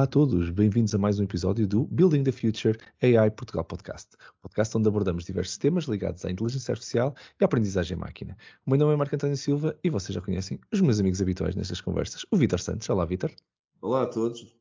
[0.00, 4.08] Olá a todos, bem-vindos a mais um episódio do Building the Future AI Portugal Podcast,
[4.40, 8.34] podcast onde abordamos diversos temas ligados à inteligência artificial e à aprendizagem máquina.
[8.64, 11.54] O meu nome é Marco António Silva e vocês já conhecem os meus amigos habituais
[11.54, 12.88] nestas conversas, o Vitor Santos.
[12.88, 13.30] Olá, Vitor.
[13.82, 14.56] Olá a todos.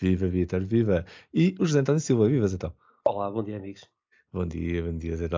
[0.00, 1.04] Viva, Vitor, viva.
[1.34, 2.72] E o José António Silva, vivas então.
[3.04, 3.86] Olá, bom dia, amigos.
[4.32, 5.28] Bom dia, bom dia, Zé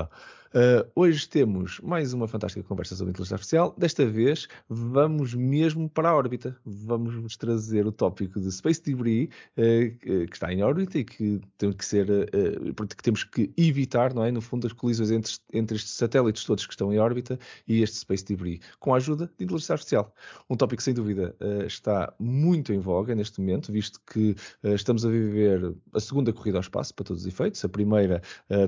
[0.53, 3.73] Uh, hoje temos mais uma fantástica conversa sobre inteligência artificial.
[3.79, 6.57] Desta vez vamos mesmo para a órbita.
[6.65, 11.73] Vamos trazer o tópico de Space Debris, uh, que está em órbita e que tem
[11.73, 14.33] que ser, uh, que temos que evitar, não é?
[14.33, 17.39] No fundo, as colisões entre, entre estes satélites todos que estão em órbita
[17.69, 20.13] e este Space Debris, com a ajuda de inteligência artificial.
[20.49, 21.33] Um tópico, sem dúvida,
[21.65, 26.63] está muito em voga neste momento, visto que estamos a viver a segunda corrida ao
[26.63, 28.21] espaço, para todos os efeitos, a primeira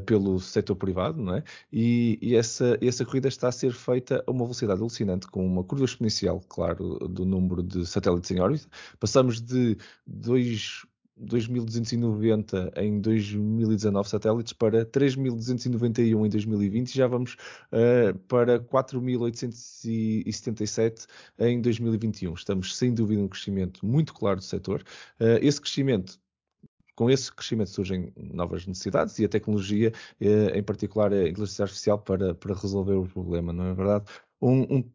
[0.07, 1.45] pelo setor privado, não é?
[1.73, 5.65] E, e essa, essa corrida está a ser feita a uma velocidade alucinante, com uma
[5.65, 8.69] curva exponencial, claro, do número de satélites em órbita.
[9.01, 10.87] Passamos de 2
[11.20, 17.37] 2.290 em 2019 satélites para 3.291 em 2020 e já vamos
[17.70, 21.07] uh, para 4.877
[21.39, 22.34] em 2021.
[22.34, 24.83] Estamos sem dúvida num crescimento muito claro do setor.
[25.20, 26.19] Uh, esse crescimento
[26.95, 31.98] com esse crescimento surgem novas necessidades e a tecnologia, eh, em particular a inteligência artificial,
[31.98, 34.05] para, para resolver o problema, não é verdade?
[34.41, 34.91] Um, um,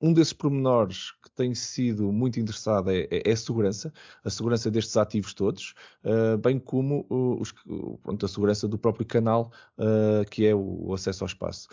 [0.00, 3.92] um desses pormenores que tem sido muito interessado é, é, é a segurança,
[4.24, 5.74] a segurança destes ativos todos,
[6.04, 7.52] uh, bem como uh, os,
[8.02, 11.68] pronto, a segurança do próprio canal, uh, que é o, acesso ao espaço,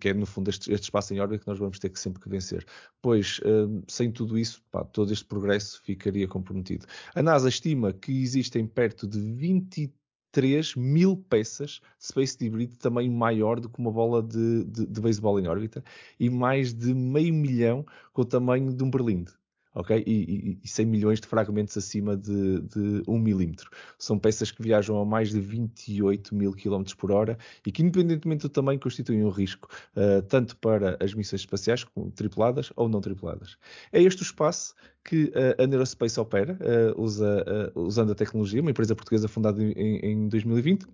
[0.00, 2.20] que é no fundo este, este, espaço em órbita que nós vamos ter que sempre
[2.20, 2.64] que vencer.
[3.00, 3.40] Pois,
[3.88, 6.86] sem tudo isso, pá, todo este progresso ficaria comprometido.
[7.14, 9.90] A NASA estima que existem perto de 23
[10.32, 14.86] 3 mil peças de Space Debris de tamanho maior do que uma bola de, de,
[14.86, 15.84] de beisebol em órbita
[16.18, 19.32] e mais de meio milhão com o tamanho de um berlinde
[19.74, 20.02] ok?
[20.06, 23.70] E, e, e 100 milhões de fragmentos acima de, de 1 milímetro.
[23.98, 28.42] São peças que viajam a mais de 28 mil km por hora e que, independentemente
[28.42, 33.00] do tamanho, constituem um risco, uh, tanto para as missões espaciais, como tripuladas ou não
[33.00, 33.56] tripuladas.
[33.92, 34.74] É este o espaço
[35.04, 39.98] que uh, a Neurospace opera, uh, usa, usando a tecnologia, uma empresa portuguesa fundada em,
[39.98, 40.86] em 2020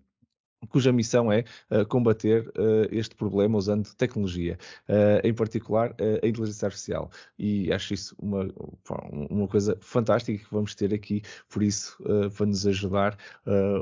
[0.69, 4.59] cuja missão é uh, combater uh, este problema usando tecnologia,
[4.89, 7.11] uh, em particular a inteligência artificial.
[7.39, 8.49] E acho isso uma,
[9.31, 11.97] uma coisa fantástica que vamos ter aqui, por isso,
[12.37, 13.17] para nos ajudar,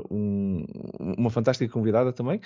[0.09, 0.65] um,
[0.99, 2.39] uma fantástica convidada também,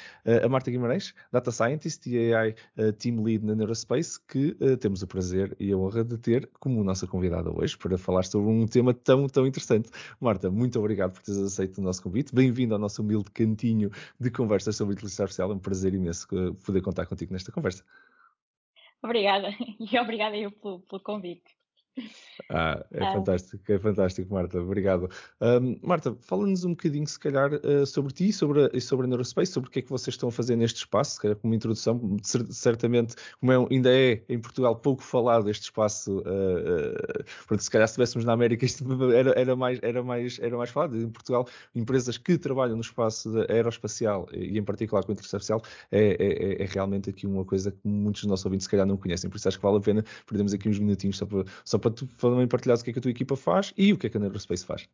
[0.43, 2.55] a Marta Guimarães, Data Scientist e AI
[2.97, 7.07] Team Lead na Neurospace, que temos o prazer e a honra de ter como nossa
[7.07, 9.89] convidada hoje para falar sobre um tema tão, tão interessante.
[10.19, 12.33] Marta, muito obrigado por teres aceito o nosso convite.
[12.33, 15.51] Bem-vindo ao nosso humilde cantinho de conversas sobre inteligência artificial.
[15.51, 16.27] É um prazer imenso
[16.65, 17.83] poder contar contigo nesta conversa.
[19.03, 19.49] Obrigada,
[19.79, 21.60] e obrigada eu pelo, pelo convite.
[22.49, 23.13] Ah, é ah.
[23.13, 25.09] fantástico, é fantástico, Marta, obrigado.
[25.39, 29.51] Um, Marta, fala-nos um bocadinho, se calhar, uh, sobre ti sobre a, sobre a Neurospace,
[29.51, 32.17] sobre o que é que vocês estão a fazer neste espaço, se calhar como introdução,
[32.49, 37.69] certamente, como é, ainda é em Portugal pouco falado este espaço, uh, uh, porque se
[37.69, 40.97] calhar se estivéssemos na América isto era, era, mais, era, mais, era mais falado.
[40.97, 45.99] Em Portugal, empresas que trabalham no espaço aeroespacial e em particular com a artificial é,
[45.99, 48.97] é, é, é, realmente aqui uma coisa que muitos dos nossos ouvintes se calhar não
[48.97, 51.77] conhecem, por isso acho que vale a pena perdermos aqui uns minutinhos só para, só
[51.77, 54.07] para tu também partilhares o que é que a tua equipa faz e o que
[54.07, 54.87] é que a Neurospace faz.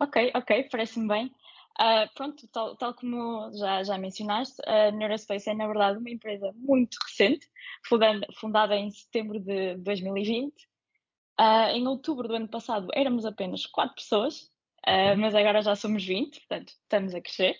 [0.00, 1.32] Ok, ok, parece-me bem.
[1.80, 6.52] Uh, pronto, tal, tal, como já, já mencionaste, a Neurospace é na verdade uma empresa
[6.56, 7.48] muito recente,
[7.86, 10.48] fundada, fundada em setembro de 2020.
[10.50, 10.54] Uh,
[11.38, 14.50] ah, em outubro do ano passado éramos apenas 4 pessoas,
[14.88, 17.56] uh, mas agora já somos 20, portanto estamos a crescer.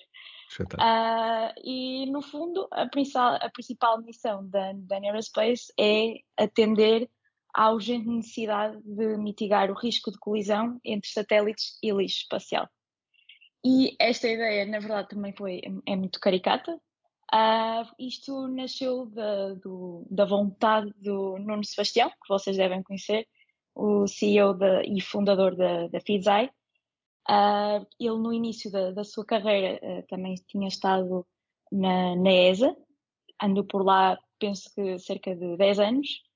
[0.60, 7.08] Uh, e no fundo, a principal, a principal missão da, da Neurospace é atender
[7.58, 12.68] à urgente necessidade de mitigar o risco de colisão entre satélites e lixo espacial.
[13.66, 16.72] E esta ideia, na verdade, também foi, é muito caricata.
[17.34, 23.26] Uh, isto nasceu da, do, da vontade do Nuno Sebastião, que vocês devem conhecer,
[23.74, 26.46] o CEO de, e fundador da, da FIDSAI.
[27.28, 31.26] Uh, ele, no início da, da sua carreira, uh, também tinha estado
[31.72, 32.72] na, na ESA,
[33.42, 36.27] andou por lá, penso que cerca de 10 anos,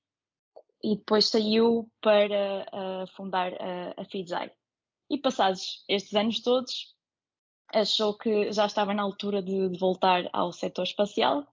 [0.83, 4.51] e depois saiu para uh, fundar a, a FIDSAI.
[5.09, 6.93] E passados estes anos todos,
[7.73, 11.47] achou que já estava na altura de, de voltar ao setor espacial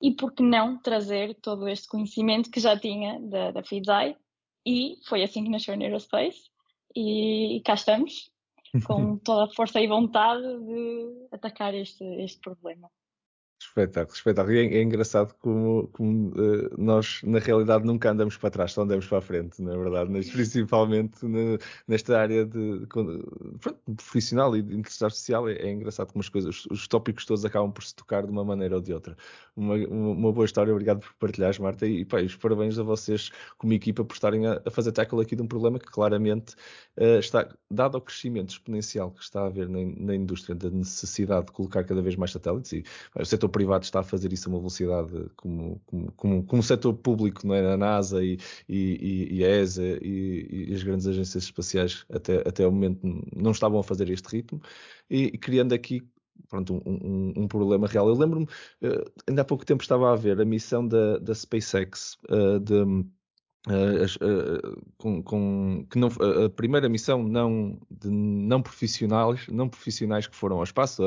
[0.00, 4.16] e por que não trazer todo este conhecimento que já tinha da, da FIDSAI
[4.66, 6.50] e foi assim que nasceu a Aerospace
[6.94, 8.30] e, e cá estamos
[8.84, 12.90] com toda a força e vontade de atacar este, este problema.
[13.76, 14.54] Espetáculo, espetáculo.
[14.54, 18.82] E é, é engraçado como, como uh, nós, na realidade, nunca andamos para trás, só
[18.82, 22.86] andamos para a frente, na é verdade, mas principalmente na, nesta área de,
[23.96, 25.46] profissional e de inteligência artificial.
[25.46, 28.42] É, é, engraçado como as coisas, os tópicos todos acabam por se tocar de uma
[28.42, 29.14] maneira ou de outra.
[29.54, 33.30] Uma, uma, uma boa história, obrigado por partilhares, Marta, e, pá, os parabéns a vocês,
[33.58, 36.54] como equipa, por estarem a, a fazer tackle aqui de um problema que claramente
[36.96, 41.46] uh, está, dado ao crescimento exponencial que está a haver na, na indústria, da necessidade
[41.46, 42.82] de colocar cada vez mais satélites, e
[43.12, 46.60] pá, o setor privado está a fazer isso a uma velocidade como, como, como, como
[46.60, 47.72] o setor público, não é?
[47.72, 52.66] a NASA e, e, e a ESA e, e, as grandes agências espaciais até, até
[52.66, 53.00] o momento
[53.34, 54.60] não estavam a fazer este ritmo
[55.10, 56.02] e, criando aqui
[56.48, 58.08] pronto, um, um, um, problema real.
[58.08, 62.16] Eu lembro-me, uh, ainda há pouco tempo estava a ver a missão da, da SpaceX
[62.30, 62.74] uh, de
[63.66, 66.08] Uh, com, com, que não,
[66.44, 71.02] a primeira missão não de não profissionais, não profissionais que foram ao espaço,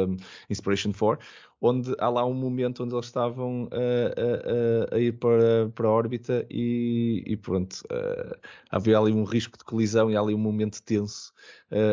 [0.49, 1.25] Inspiration 4,
[1.61, 5.91] onde há lá um momento onde eles estavam a, a, a ir para, para a
[5.91, 8.37] órbita e, e pronto, uh,
[8.69, 11.33] havia ali um risco de colisão e há ali um momento tenso,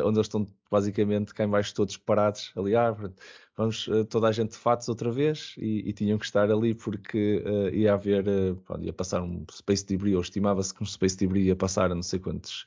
[0.04, 3.14] onde eles estão basicamente cá embaixo todos parados ali, ah, pronto,
[3.56, 6.74] vamos uh, toda a gente de fatos outra vez e, e tinham que estar ali
[6.74, 10.86] porque uh, ia haver, uh, pronto, ia passar um space debris, ou estimava-se que um
[10.86, 12.66] space debris ia passar a não sei quantos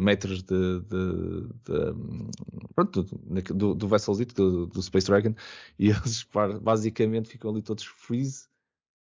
[0.00, 5.34] metros de, de, de pronto, do, do, do vesselzito, do, do Space Dragon,
[5.78, 6.26] e eles
[6.60, 8.48] basicamente ficam ali todos freeze,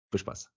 [0.06, 0.54] depois passa.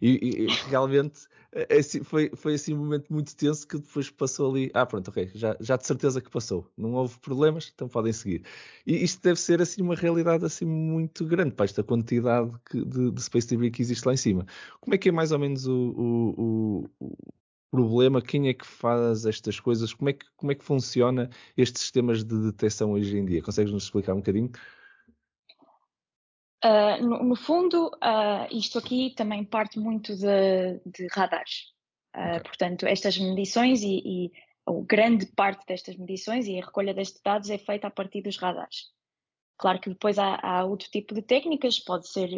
[0.00, 4.70] E, e, realmente é, foi, foi assim um momento muito tenso que depois passou ali.
[4.74, 6.70] Ah, pronto, ok, já, já de certeza que passou.
[6.76, 8.44] Não houve problemas, então podem seguir.
[8.86, 13.10] E isto deve ser assim uma realidade assim muito grande para esta quantidade que, de,
[13.10, 14.46] de Space Debris que existe lá em cima.
[14.80, 17.16] Como é que é mais ou menos o, o, o,
[17.70, 18.22] problema?
[18.22, 19.92] Quem é que faz estas coisas?
[19.94, 23.42] Como é que, como é que funciona estes sistemas de detecção hoje em dia?
[23.42, 24.50] Consegues nos explicar um bocadinho?
[26.64, 31.72] Uh, no, no, fundo, uh, isto aqui também parte muito de, de radares.
[32.16, 32.40] Uh, okay.
[32.40, 34.32] Portanto, estas medições e, e
[34.66, 38.36] a grande parte destas medições e a recolha destes dados é feita a partir dos
[38.36, 38.86] radares.
[39.56, 42.30] Claro que depois há, há outro tipo de técnicas, pode ser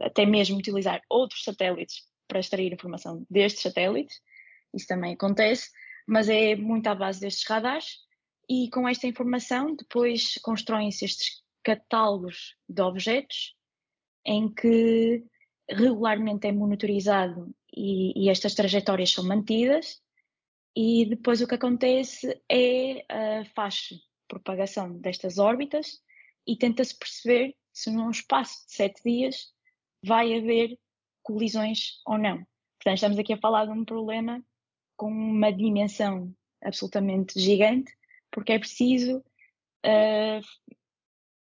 [0.00, 4.20] até mesmo utilizar outros satélites para extrair informação destes satélites,
[4.72, 5.70] isso também acontece,
[6.06, 7.98] mas é muito à base destes radares
[8.48, 13.54] e com esta informação depois constroem-se estes catálogos de objetos
[14.24, 15.24] em que
[15.68, 20.02] regularmente é monitorizado e, e, estas trajetórias são mantidas
[20.76, 23.04] e depois o que acontece é
[23.54, 26.02] faixa de propagação destas órbitas
[26.46, 29.52] e tenta-se perceber se num espaço de sete dias
[30.04, 30.78] vai haver
[31.22, 32.36] colisões ou não.
[32.78, 34.44] Portanto, estamos aqui a falar de um problema
[34.96, 37.92] com uma dimensão absolutamente gigante,
[38.30, 40.40] porque é preciso uh,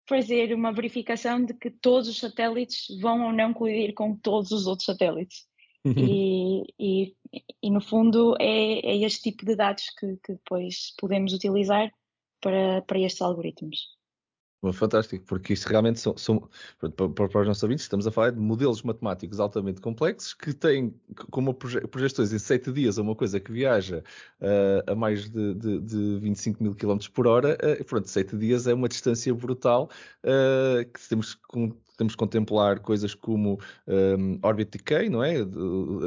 [0.08, 4.66] fazer uma verificação de que todos os satélites vão ou não colidir com todos os
[4.66, 5.46] outros satélites.
[5.84, 5.94] Uhum.
[5.96, 7.16] E, e,
[7.62, 11.92] e, no fundo é, é, este tipo de dados que, que depois podemos utilizar
[12.40, 13.78] para, para estes algoritmos.
[14.70, 16.48] Fantástico, porque isto realmente são, são
[16.78, 20.94] para, para, os nossos ouvintes, estamos a falar de modelos matemáticos altamente complexos que têm
[21.32, 24.04] como projeções em 7 dias uma coisa que viaja
[24.40, 27.58] uh, a mais de, de, de 25 mil km por hora.
[27.60, 29.90] Uh, pronto, 7 dias é uma distância brutal
[30.22, 31.72] uh, que temos com,
[32.10, 35.36] que contemplar coisas como um, orbit decay, não é?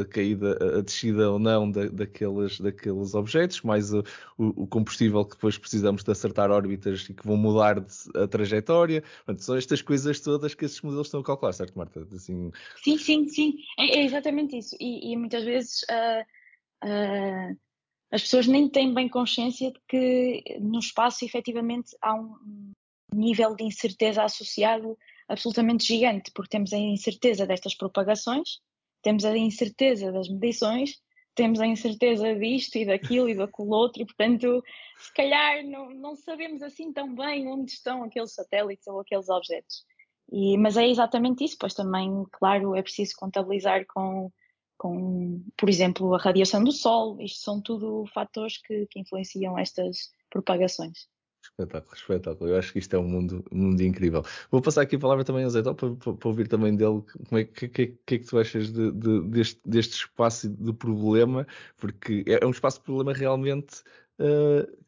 [0.01, 4.03] A caída, a descida ou não da, daqueles, daqueles objetos, mais o,
[4.37, 7.83] o, combustível que depois precisamos de acertar órbitas e que vão mudar
[8.15, 9.03] a trajetória.
[9.25, 12.07] Portanto, são estas coisas todas que estes modelos estão a calcular, certo, Marta?
[12.13, 12.51] Assim...
[12.83, 13.55] Sim, sim, sim.
[13.79, 14.75] É, é exatamente isso.
[14.79, 15.83] E, e muitas vezes.
[15.83, 17.65] Uh, uh,
[18.11, 22.71] as pessoas nem têm bem consciência de que no espaço efetivamente há um
[23.13, 28.59] nível de incerteza associado absolutamente gigante, porque temos a incerteza destas propagações,
[29.01, 31.01] temos a incerteza das medições,
[31.35, 34.63] temos a incerteza disto e daquilo e daquilo outro, e portanto,
[34.97, 39.83] se calhar não, não sabemos assim tão bem onde estão aqueles satélites ou aqueles objetos.
[40.31, 44.31] E, mas é exatamente isso, pois também, claro, é preciso contabilizar com,
[44.77, 50.09] com, por exemplo, a radiação do Sol, isto são tudo fatores que, que influenciam estas
[50.29, 51.07] propagações.
[51.45, 52.49] Espetáculo, espetáculo.
[52.49, 54.23] Eu acho que isto é um mundo, um mundo incrível.
[54.49, 57.39] Vou passar aqui a palavra também ao Zé para, para, para, ouvir também dele como
[57.39, 61.45] é que, que, que é que tu achas de, de, deste, deste espaço de problema,
[61.77, 63.83] porque é, é um espaço de problema realmente.
[64.19, 64.85] Uh,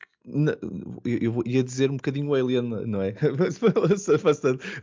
[1.05, 3.13] eu ia dizer um bocadinho alien, não é?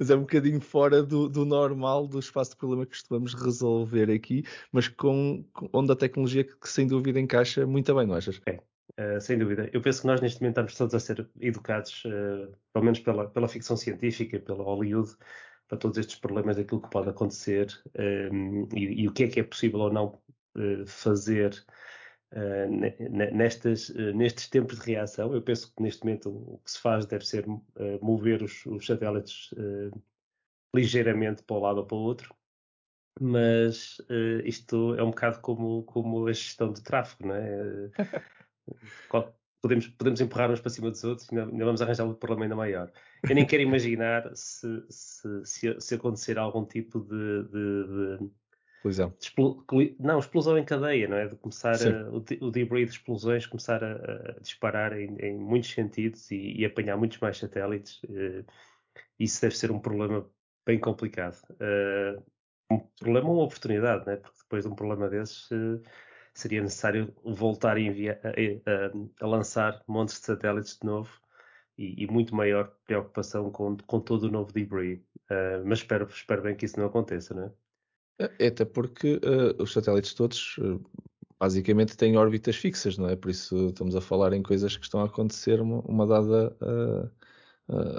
[0.01, 4.11] mas é um bocadinho fora do, do, normal do espaço de problema que costumamos resolver
[4.11, 8.15] aqui, mas com, com onde a tecnologia que, que sem dúvida encaixa muito bem, não
[8.15, 8.41] achas?
[8.47, 8.59] É,
[8.99, 9.69] Uh, sem dúvida.
[9.73, 13.29] Eu penso que nós neste momento estamos todos a ser educados, uh, pelo menos pela,
[13.29, 15.17] pela ficção científica, pela Hollywood,
[15.69, 17.69] para todos estes problemas daquilo que pode acontecer
[18.33, 20.21] um, e, e, o que é que é possível ou não
[20.57, 21.65] uh, fazer
[22.33, 25.35] uh, uh, nestes tempos de reação.
[25.35, 27.45] Eu penso que neste momento o que se faz deve ser
[28.01, 29.51] mover os, os satélites
[30.75, 32.35] ligeiramente para um lado ou para o outro,
[33.21, 33.99] mas
[34.45, 37.91] isto é um bocado como, como a gestão de tráfego, não é?
[39.61, 42.57] podemos, podemos empurrar uns para cima dos outros e ainda, vamos arranjar um problema ainda
[42.57, 42.93] maior.
[43.23, 48.31] Eu nem quero imaginar se, se, se, se acontecer algum tipo de, de, de
[48.85, 49.15] Explosão.
[49.99, 51.27] não, explosão em cadeia, não é?
[51.27, 53.95] De começar a, o, o debris de explosões começar a,
[54.37, 58.03] a disparar em, em, muitos sentidos e, e, apanhar muitos mais satélites.
[58.05, 58.45] Uh,
[59.19, 60.29] isso deve ser um problema
[60.67, 61.43] bem complicado.
[61.53, 62.23] Uh,
[62.71, 64.17] um problema ou uma oportunidade, né?
[64.17, 65.81] Porque depois de um problema desses uh,
[66.35, 71.11] seria necessário voltar a, enviar, a, a, lançar montes de satélites de novo
[71.79, 74.99] e, e muito maior preocupação com, com, todo o novo debris.
[75.31, 77.45] Uh, mas espero, espero bem que isso não aconteça, não
[78.19, 78.31] é?
[78.39, 80.83] é até porque uh, os satélites todos uh,
[81.39, 83.17] basicamente têm órbitas fixas, não é?
[83.17, 86.57] Por isso estamos a falar em coisas que estão a acontecer uma, uma dada,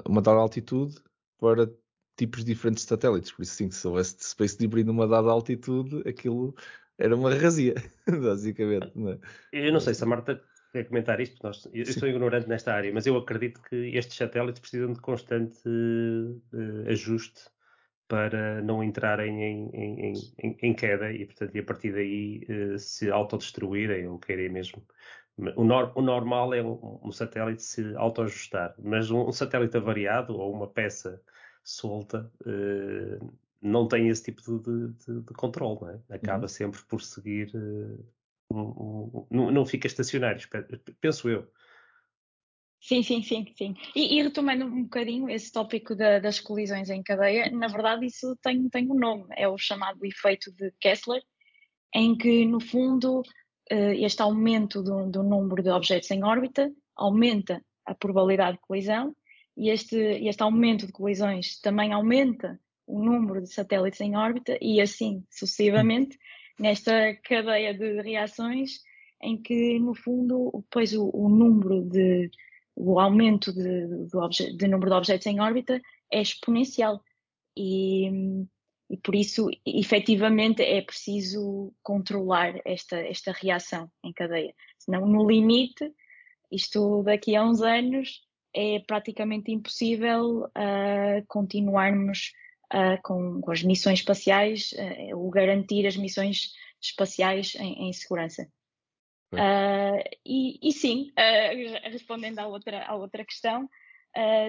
[0.06, 0.96] uma dada altitude
[1.38, 1.70] para
[2.16, 3.30] tipos diferentes de satélites.
[3.30, 6.54] Por isso, sim, se houvesse space debris numa dada altitude, aquilo
[6.98, 7.74] era uma razia,
[8.06, 8.92] basicamente.
[8.94, 9.18] Não é?
[9.52, 10.40] Eu não sei se a Marta
[10.72, 11.98] quer comentar isto, nós, eu Sim.
[11.98, 17.42] sou ignorante nesta área, mas eu acredito que estes satélites precisam de constante uh, ajuste
[18.08, 22.78] para não entrarem em, em, em, em, queda e, portanto, e a partir daí uh,
[22.78, 24.82] se autodestruírem ou querem mesmo.
[25.56, 30.34] O, nor, o normal é um, um, satélite se autoajustar, mas um, um satélite avariado
[30.34, 31.20] ou uma peça
[31.62, 36.16] solta uh, não tem esse tipo de, de, de controle, não é?
[36.16, 36.48] Acaba uhum.
[36.48, 37.50] sempre por seguir.
[37.54, 38.04] Uh,
[38.50, 40.40] um, um, não, não fica estacionário,
[41.00, 41.50] penso eu.
[42.80, 43.74] Sim, sim, sim, sim.
[43.96, 48.36] E, e retomando um bocadinho esse tópico da, das colisões em cadeia, na verdade isso
[48.36, 51.22] tem, tem um nome, é o chamado efeito de Kessler,
[51.92, 53.22] em que no fundo
[53.70, 59.16] eh, este aumento do, do número de objetos em órbita aumenta a probabilidade de colisão
[59.56, 64.80] e este, este aumento de colisões também aumenta o número de satélites em órbita e
[64.80, 66.18] assim sucessivamente
[66.58, 68.80] nesta cadeia de reações
[69.22, 72.30] em que no fundo depois o, o número de
[72.74, 75.80] o aumento de, de, de, número de objetos em órbita
[76.12, 77.02] é exponencial
[77.56, 78.10] e,
[78.90, 84.54] e por isso efetivamente é preciso controlar esta, esta reação em cadeia.
[84.78, 85.90] Senão no limite,
[86.52, 88.20] isto daqui a uns anos
[88.54, 92.32] é praticamente impossível uh, continuarmos
[92.72, 98.48] uh, com, com, as missões espaciais, uh, o garantir as missões espaciais em, em segurança.
[99.32, 101.12] Uh, e, e, sim,
[101.82, 103.68] respondendo à outra, à outra questão,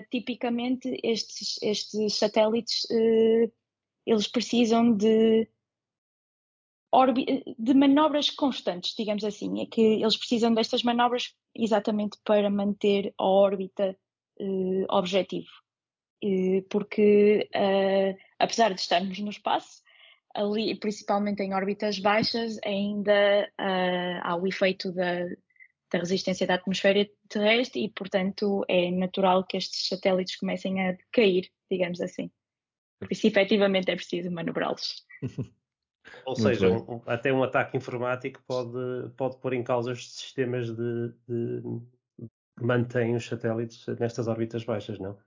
[0.09, 2.85] tipicamente estes, estes satélites
[4.05, 5.49] eles precisam de,
[7.59, 9.61] de manobras constantes, digamos assim.
[9.61, 13.97] É que eles precisam destas manobras exatamente para manter a órbita
[14.89, 15.49] objetivo.
[16.69, 19.83] Porque uh, apesar de estarmos no espaço,
[20.33, 25.25] ali, principalmente em órbitas baixas, ainda uh, há o efeito da,
[25.91, 31.49] da, resistência da atmosfera terrestre e, portanto, é natural que estes satélites comecem a cair,
[31.69, 32.31] digamos assim.
[32.99, 35.05] Por isso, efetivamente, é preciso manobrá-los.
[36.25, 41.09] Ou seja, um, até um ataque informático pode, pode pôr em causa os sistemas de,
[41.27, 41.61] de,
[42.57, 45.17] que mantêm os satélites nestas órbitas baixas, não?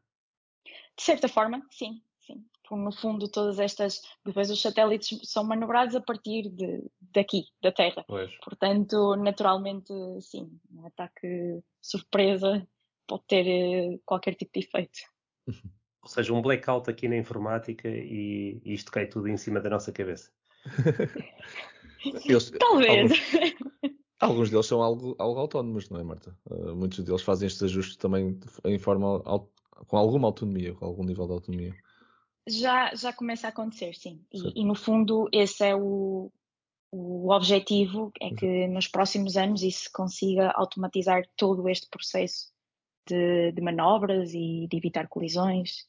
[1.01, 2.45] De certa forma, sim, sim.
[2.71, 4.03] No fundo, todas estas.
[4.23, 8.05] Depois os satélites são manobrados a partir de, daqui, da Terra.
[8.07, 8.31] Pois.
[8.45, 12.69] Portanto, naturalmente, sim, um ataque surpresa
[13.07, 14.99] pode ter eh, qualquer tipo de efeito.
[16.03, 19.91] Ou seja, um blackout aqui na informática e, isto cai tudo em cima da nossa
[19.93, 20.31] cabeça.
[22.27, 23.11] Eles, Talvez.
[23.11, 26.39] Alguns, alguns, deles são algo, algo autónomos, não é, Marta?
[26.45, 29.23] Uh, muitos deles fazem estes ajustes também em forma
[29.87, 31.75] com alguma autonomia, com algum nível de autonomia.
[32.49, 34.25] Já, já começa a acontecer, sim.
[34.33, 36.33] E, e no fundo esse é o,
[36.91, 42.53] o objetivo, é que nos próximos anos isso consiga automatizar todo este processo
[43.07, 45.89] de, de manobras e de evitar colisões.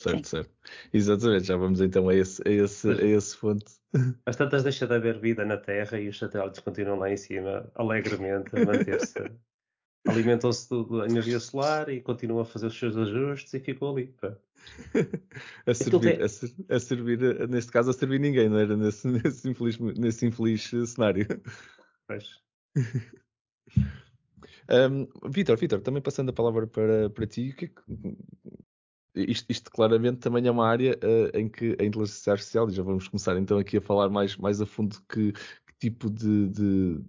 [0.00, 0.22] Certo, sim.
[0.24, 0.50] certo.
[0.92, 3.66] Exatamente, já vamos então a esse, a esse, a esse ponto.
[4.26, 7.70] Às tantas deixa de haver vida na Terra e os satélites continuam lá em cima,
[7.74, 9.14] alegremente, a manter-se
[10.06, 14.14] alimentam-se da energia solar e continuam a fazer os seus ajustes e ficou ali.
[15.66, 19.78] a, servir, a, a, servir, neste caso, a servir ninguém, não era nesse, nesse, infeliz,
[19.78, 21.26] nesse infeliz cenário.
[22.06, 22.40] Pois.
[24.90, 27.70] um, Vitor, Vitor, também passando a palavra para, para ti, que,
[29.14, 32.82] isto, isto, claramente também é uma área uh, em que a inteligência artificial, e já
[32.82, 37.00] vamos começar então aqui a falar mais, mais a fundo que, que tipo de, de,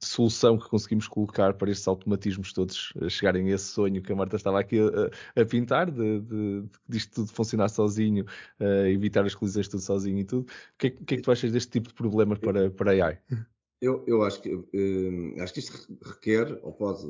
[0.00, 4.36] solução que conseguimos colocar para estes automatismos todos chegarem a esse sonho que a Marta
[4.36, 8.24] estava aqui a, a pintar, de, de, de, isto tudo funcionar sozinho,
[8.60, 10.42] uh, evitar as colisões tudo sozinho e tudo.
[10.42, 13.18] O que, é, que é que tu achas deste tipo de problema para, para AI?
[13.80, 17.06] Eu, eu acho, que, uh, acho que isto requer, ou pode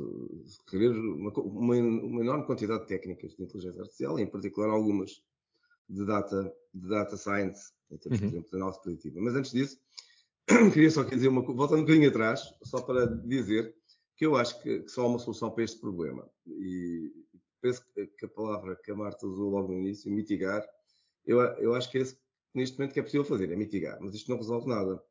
[0.59, 5.23] requerer, uma, uma, uma, enorme quantidade de técnicas de inteligência artificial, em particular algumas
[5.89, 8.27] de data, de data science, em termos, uhum.
[8.27, 9.19] por exemplo, de análise preditiva.
[9.19, 9.79] Mas antes disso,
[10.73, 13.75] queria só dizer uma coisa, voltando um bocadinho atrás, só para dizer
[14.17, 16.29] que eu acho que, que só há uma solução para este problema.
[16.47, 17.11] E
[17.61, 17.83] penso
[18.17, 20.65] que a palavra que a Marta usou logo no início, mitigar,
[21.25, 22.17] eu, eu acho que é esse,
[22.53, 23.97] neste momento que é possível fazer, é mitigar.
[24.01, 25.01] Mas isto não resolve nada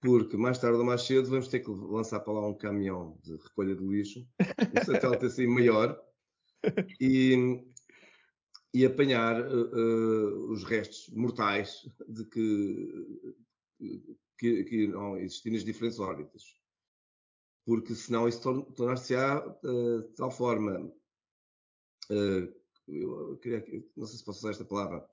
[0.00, 3.36] porque mais tarde ou mais cedo vamos ter que lançar para lá um caminhão de
[3.36, 6.00] recolha de lixo, um satélite assim maior,
[7.00, 7.64] e,
[8.72, 13.32] e apanhar uh, uh, os restos mortais de que,
[14.38, 16.42] que, que não existem nas diferentes órbitas.
[17.64, 18.40] Porque senão isso
[18.74, 20.90] tornar-se-á uh, de tal forma,
[22.88, 23.62] eu queria,
[23.94, 25.06] não sei se posso usar esta palavra,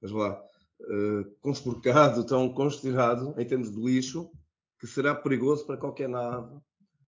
[0.00, 0.44] mas lá,
[0.80, 4.30] uh, tão congestionado em termos de lixo,
[4.78, 6.60] que será perigoso para qualquer nave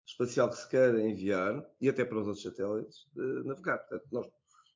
[0.06, 3.78] espacial que se queira enviar e até para os outros satélites uh, navegar.
[3.80, 4.28] Portanto, nós,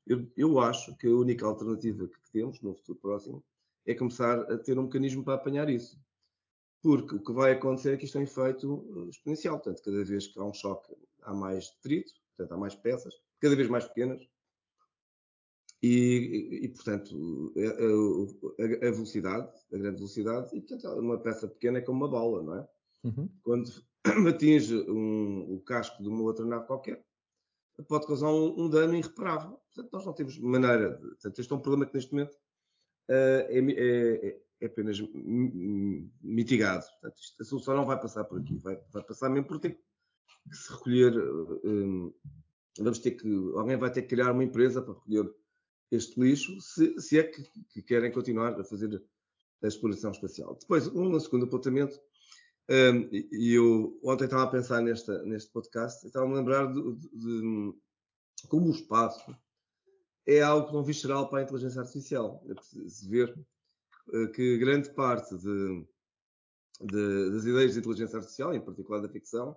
[0.07, 3.43] eu, eu, acho que a única alternativa que temos no futuro próximo
[3.85, 5.99] é começar a ter um mecanismo para apanhar isso.
[6.85, 9.55] Porque o que vai acontecer é que isto é um efeito exponencial.
[9.55, 13.55] Portanto, cada vez que há um choque, há mais detrito, portanto, há mais peças, cada
[13.55, 14.21] vez mais pequenas,
[15.81, 21.79] e, e, portanto, a, a, a, velocidade, a grande velocidade, e portanto, uma peça pequena
[21.79, 22.67] é como uma bola, não é?
[23.03, 23.29] Uhum.
[23.41, 23.71] Quando
[24.29, 27.03] atinge um, o casco de uma outra nave qualquer,
[27.87, 29.59] pode causar um, um, dano irreparável.
[29.73, 31.07] Portanto, nós não temos maneira de.
[31.07, 32.35] Portanto, este é um problema que neste momento
[33.09, 34.99] uh, é, é, é, apenas
[36.21, 36.85] mitigado.
[36.85, 39.77] Portanto, isto, a solução não vai passar por aqui, vai, vai passar mesmo por ter
[40.49, 41.13] que se recolher.
[41.63, 42.13] Um,
[42.77, 43.27] vamos ter que.
[43.55, 45.33] Alguém vai ter que criar uma empresa para recolher
[45.91, 49.01] este lixo, se, se é que, que, querem continuar a fazer
[49.63, 50.57] a exploração espacial.
[50.59, 51.99] Depois, um segundo apontamento,
[52.69, 57.09] um, e eu ontem estava a pensar nesta, neste podcast, estava a lembrar de, de,
[57.13, 57.73] de,
[58.47, 59.35] como o espaço
[60.25, 62.43] é algo não visceral para a inteligência artificial.
[62.49, 63.47] É preciso ver
[64.33, 65.85] que grande parte de,
[66.81, 69.55] das ideias de inteligência artificial, em particular da ficção,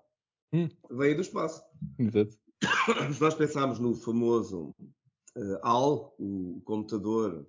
[0.53, 0.69] hum.
[0.91, 1.63] veio do espaço.
[1.99, 2.37] Exato.
[3.15, 4.75] Se nós pensarmos no famoso
[5.37, 7.47] uh, HAL, o computador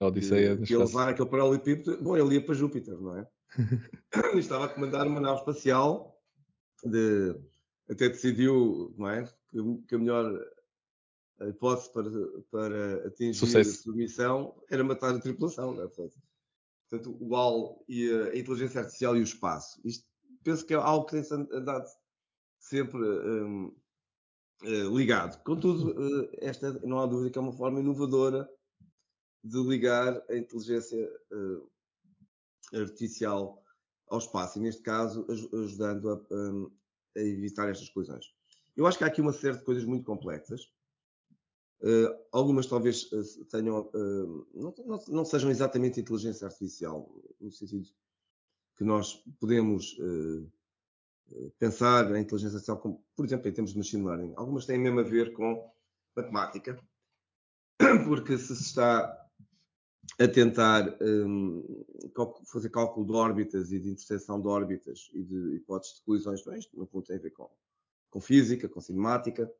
[0.00, 3.28] a Odisseia que, que ele vai aquele paralelepípedo, bom, ele ia para Júpiter, não é?
[4.38, 6.16] Estava a comandar uma nave espacial,
[6.84, 7.34] de,
[7.90, 9.24] até decidiu, não é?
[9.50, 10.40] Que, que a melhor
[11.46, 12.10] hipótese para,
[12.50, 13.70] para atingir Sucesso.
[13.70, 15.88] a sua missão era matar a tripulação, não é?
[15.88, 19.80] Portanto, o HAL e a, a, inteligência artificial e o espaço.
[19.84, 20.06] Isto
[20.42, 21.86] penso que é algo que tem andado
[22.58, 23.66] sempre um,
[24.62, 25.42] uh, ligado.
[25.42, 28.48] Contudo, uh, esta não há dúvida que é uma forma inovadora
[29.44, 31.70] de ligar a inteligência uh,
[32.74, 33.62] artificial
[34.08, 36.70] ao espaço e, neste caso, ajudando a, um,
[37.16, 38.26] a, evitar estas colisões.
[38.76, 40.62] Eu acho que há aqui uma série de coisas muito complexas.
[41.80, 43.08] Uh, algumas talvez
[43.50, 47.08] tenham, uh, não, não, não, sejam exatamente inteligência artificial,
[47.40, 47.86] no sentido
[48.76, 49.96] que nós podemos
[51.58, 54.32] pensar a inteligência artificial, como, por exemplo, em termos de machine learning.
[54.36, 55.68] Algumas têm mesmo a ver com
[56.16, 56.80] matemática,
[58.06, 59.28] porque se se está
[60.18, 61.84] a tentar um,
[62.46, 66.58] fazer cálculo de órbitas e de interseção de órbitas e de hipóteses de colisões, bem,
[66.58, 67.48] isto no fundo tem a ver com,
[68.10, 69.52] com física, com cinemática,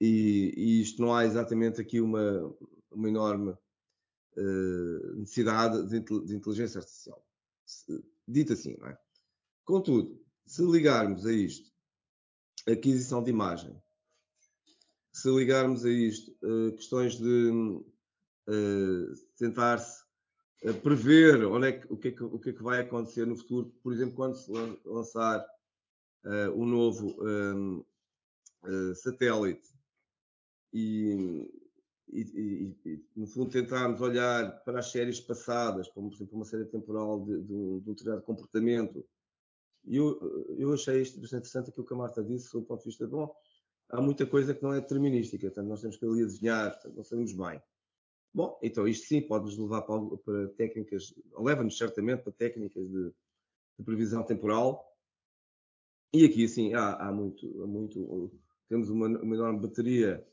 [0.00, 2.54] e, e, isto não há exatamente aqui uma,
[2.90, 7.24] uma enorme uh, necessidade de, de inteligência artificial.
[8.26, 8.98] Dito assim, não é?
[9.64, 11.70] Contudo, se ligarmos a isto
[12.66, 13.80] aquisição de imagem,
[15.12, 20.02] se ligarmos a isto uh, questões de uh, tentar-se
[20.64, 23.26] uh, prever onde é que, o, que é que, o que é que vai acontecer
[23.26, 24.50] no futuro, por exemplo, quando se
[24.84, 25.44] lançar
[26.54, 27.82] um novo um,
[28.94, 29.69] satélite
[30.72, 31.48] e,
[32.08, 36.44] e, e, e, no fundo tentarmos olhar para as séries passadas, como por exemplo uma
[36.44, 39.04] série temporal de, de, um, de um determinado comportamento
[39.84, 42.86] e eu, eu achei isto bastante interessante aquilo que a Marta disse, do ponto de
[42.86, 43.34] vista de, bom,
[43.88, 47.04] há muita coisa que não é determinística, portanto, nós temos que ali adivinhar, portanto, não
[47.04, 47.62] sabemos bem.
[48.32, 53.12] Bom, então isto sim pode nos levar para, para técnicas, leva-nos certamente para técnicas de,
[53.78, 54.86] de, previsão temporal.
[56.12, 58.30] E aqui, sim, há, há, muito, há muito,
[58.68, 60.24] temos uma, uma, enorme bateria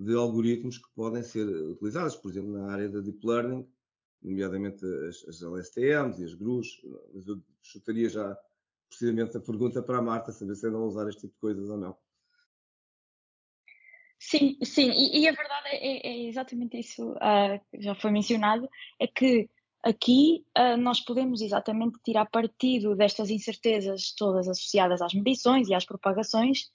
[0.00, 3.68] de algoritmos que podem ser utilizados, por exemplo, na área da deep learning,
[4.22, 6.80] nomeadamente as, as LSTMs e as GRUs,
[7.12, 8.38] mas eu chutaria já
[8.88, 11.68] precisamente a pergunta para a Marta, saber se andam a usar este tipo de coisas
[11.68, 11.96] ou não.
[14.18, 19.06] Sim, sim, e, e a verdade é, é, exatamente isso uh, já foi mencionado, é
[19.06, 19.48] que
[19.82, 25.86] aqui uh, nós podemos exatamente tirar partido destas incertezas todas associadas às medições e às
[25.86, 26.70] propagações,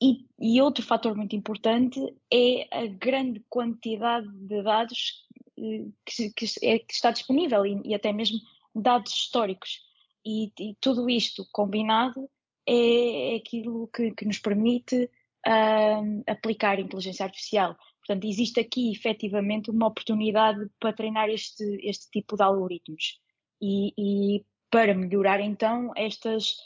[0.00, 2.00] e, e outro fator muito importante
[2.32, 5.26] é a grande quantidade de dados
[5.58, 8.38] eh, que, que, é, que está disponível e, e, até mesmo
[8.74, 9.80] dados históricos.
[10.24, 12.28] E, e tudo isto combinado
[12.66, 15.10] é, é aquilo que, que nos permite
[15.46, 17.76] uh, aplicar inteligência artificial.
[17.98, 23.20] Portanto, existe aqui efetivamente uma oportunidade para treinar este, este tipo de algoritmos
[23.60, 26.56] e, e para melhorar então estas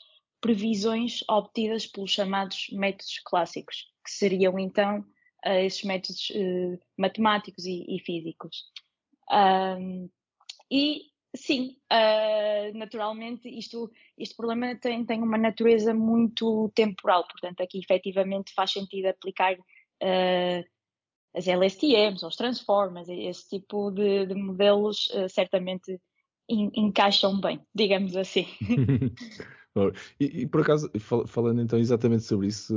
[0.45, 5.01] previsões obtidas pelos chamados métodos clássicos, que seriam então
[5.47, 8.65] uh, esses métodos uh, matemáticos e, e físicos.
[9.33, 10.11] Um,
[10.71, 11.05] e
[11.35, 18.53] sim, uh, naturalmente isto, este problema tem, tem uma natureza muito temporal, portanto aqui efetivamente
[18.53, 20.65] faz sentido aplicar uh,
[21.35, 25.99] as LSTMs, os transformers, esse tipo de, de modelos certamente
[26.51, 28.47] in, encaixam bem, digamos assim.
[30.21, 30.89] E, e, por acaso,
[31.27, 32.75] falando então exatamente sobre isso,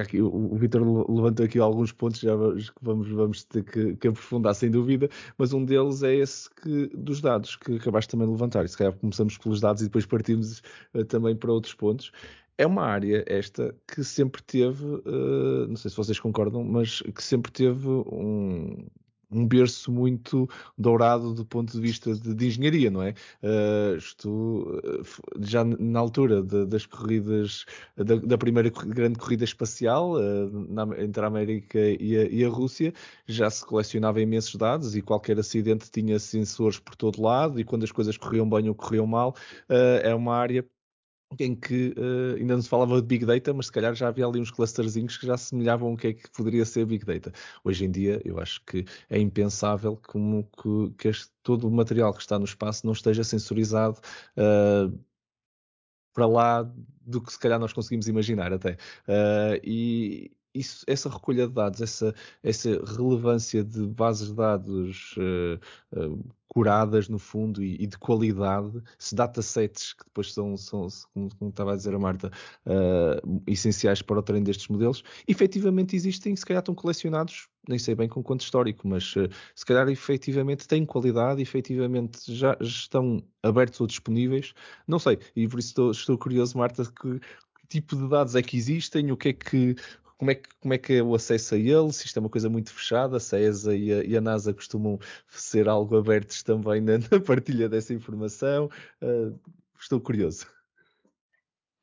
[0.00, 4.08] aqui, o, o Vitor levantou aqui alguns pontos já que vamos, vamos ter que, que,
[4.08, 8.32] aprofundar sem dúvida, mas um deles é esse que, dos dados que acabaste também de
[8.32, 8.64] levantar.
[8.64, 10.60] E se calhar começamos pelos dados e depois partimos
[10.94, 12.10] uh, também para outros pontos.
[12.56, 17.22] É uma área esta que sempre teve, uh, não sei se vocês concordam, mas que
[17.22, 18.84] sempre teve um,
[19.30, 23.14] um berço muito dourado do ponto de vista de, de engenharia, não é?
[23.42, 24.80] Uh, isto,
[25.40, 27.64] já na altura de, das corridas,
[27.96, 32.48] da, da, primeira grande corrida espacial uh, na, entre a América e a, e a,
[32.48, 32.92] Rússia,
[33.26, 37.84] já se colecionava imensos dados e qualquer acidente tinha sensores por todo lado e quando
[37.84, 39.34] as coisas corriam bem ou corriam mal,
[40.02, 40.64] é uma área
[41.38, 44.26] em que uh, ainda não se falava de Big Data, mas se calhar já havia
[44.26, 47.32] ali uns clusterzinhos que já assemelhavam o que é que poderia ser Big Data.
[47.62, 52.14] Hoje em dia, eu acho que é impensável como que, que este, todo o material
[52.14, 54.00] que está no espaço não esteja sensorizado
[54.36, 54.98] uh,
[56.14, 56.62] para lá
[57.02, 58.72] do que se calhar nós conseguimos imaginar até.
[59.06, 65.98] Uh, e, isso, essa recolha de dados, essa, essa relevância de bases de dados uh,
[65.98, 71.28] uh, curadas no fundo e, e, de qualidade, se datasets que depois são, são como,
[71.36, 72.30] como, estava a dizer a Marta,
[72.66, 77.94] uh, essenciais para o treino destes modelos, efetivamente existem, se calhar estão colecionados, nem sei
[77.94, 79.12] bem com quanto histórico, mas
[79.54, 84.54] se calhar efetivamente têm qualidade, efetivamente já, estão abertos ou disponíveis,
[84.86, 87.20] não sei, e por isso estou, estou curioso, Marta, que,
[87.68, 89.76] tipo de dados é que existem, o que é que,
[90.18, 92.28] como é, que, como é que é o acesso a ele, se isto é uma
[92.28, 96.42] coisa muito fechada, se a ESA e a, e a NASA costumam ser algo abertos
[96.42, 98.68] também na, na partilha dessa informação.
[99.00, 99.38] Uh,
[99.80, 100.46] estou curioso.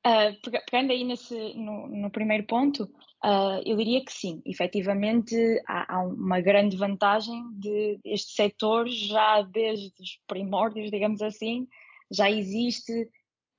[0.06, 0.36] Uh,
[0.70, 2.84] pegando aí nesse, no, no primeiro ponto,
[3.24, 9.42] uh, eu diria que sim, efetivamente há, há, uma grande vantagem de este setor já
[9.42, 11.68] desde os primórdios, digamos assim,
[12.12, 12.92] já existe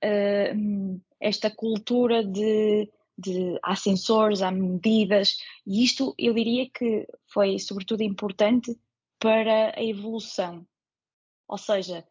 [0.05, 7.59] uh, esta cultura de de, há sensores, há medidas, e isto eu diria que foi
[7.59, 8.79] sobretudo importante
[9.19, 10.67] para a evolução.
[11.49, 12.07] Ou seja,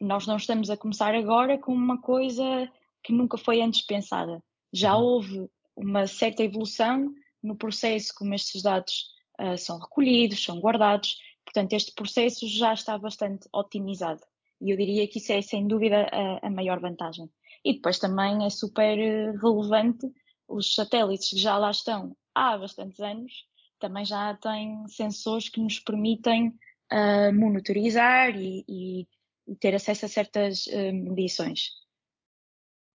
[0.00, 2.70] nós não estamos a começar agora com uma coisa
[3.02, 4.42] que nunca foi antes pensada.
[4.72, 5.02] Já uhum.
[5.02, 9.06] houve uma certa evolução no processo como estes dados
[9.40, 11.16] uh, são recolhidos, são guardados.
[11.44, 14.20] Portanto, este processo já está bastante otimizado.
[14.60, 17.30] E eu diria que isso é, sem dúvida, a, a maior vantagem.
[17.64, 18.96] E depois também é super
[19.40, 20.06] relevante
[20.48, 23.46] os satélites que já lá estão há bastantes anos
[23.78, 26.48] também já têm sensores que nos permitem
[26.92, 29.06] uh, monitorizar e, e,
[29.46, 31.70] e, ter acesso a certas uh, medições.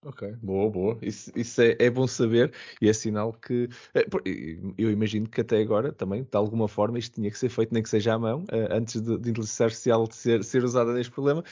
[0.06, 0.98] Ok, boa, boa.
[1.02, 3.68] Isso, isso é, é, bom saber e é sinal que.
[3.94, 4.06] Eh,
[4.78, 7.84] eu imagino que até agora também, de alguma forma, isto tinha que ser feito, nem
[7.84, 11.44] que seja à mão, antes de, de inteligência artificial ser, ser usada neste problema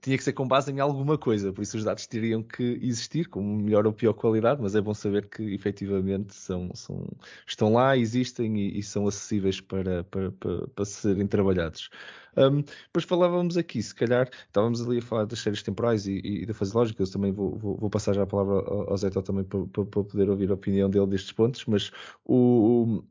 [0.00, 3.28] tinha que ser com base em alguma coisa, por isso os dados teriam que existir
[3.28, 7.06] com melhor ou pior qualidade, mas é bom saber que efetivamente são, são,
[7.46, 11.88] estão lá, existem e, e são acessíveis para, para, para, para serem trabalhados.
[12.36, 16.46] Um, depois falávamos aqui, se calhar, estávamos ali a falar das séries temporais e, e
[16.46, 19.44] da fase lógica, eu também vou, vou, vou, passar já a palavra ao, Zé também
[19.44, 21.90] para, para, para, poder ouvir a opinião dele destes pontos, mas
[22.24, 23.02] o,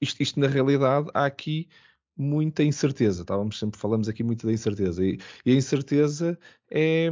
[0.00, 1.68] isto, isto na realidade há aqui
[2.20, 3.22] muita incerteza.
[3.22, 6.38] Estávamos sempre falamos aqui muito da incerteza e, e a incerteza
[6.70, 7.08] é,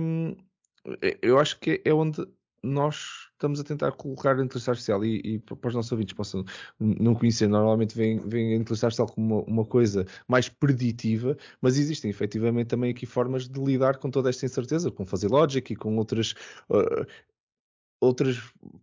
[1.02, 2.26] é, eu acho que é onde
[2.62, 6.44] nós estamos a tentar colocar a inteligência artificial e, e para os nossos ouvintes possam
[6.78, 11.78] não conhecer, normalmente vem, vem a inteligência artificial como uma, uma, coisa mais preditiva, mas
[11.78, 15.76] existem efetivamente também aqui formas de lidar com toda esta incerteza, com Fuzzy Logic e
[15.76, 16.32] com outras,
[16.68, 17.06] uh,
[18.00, 18.38] outras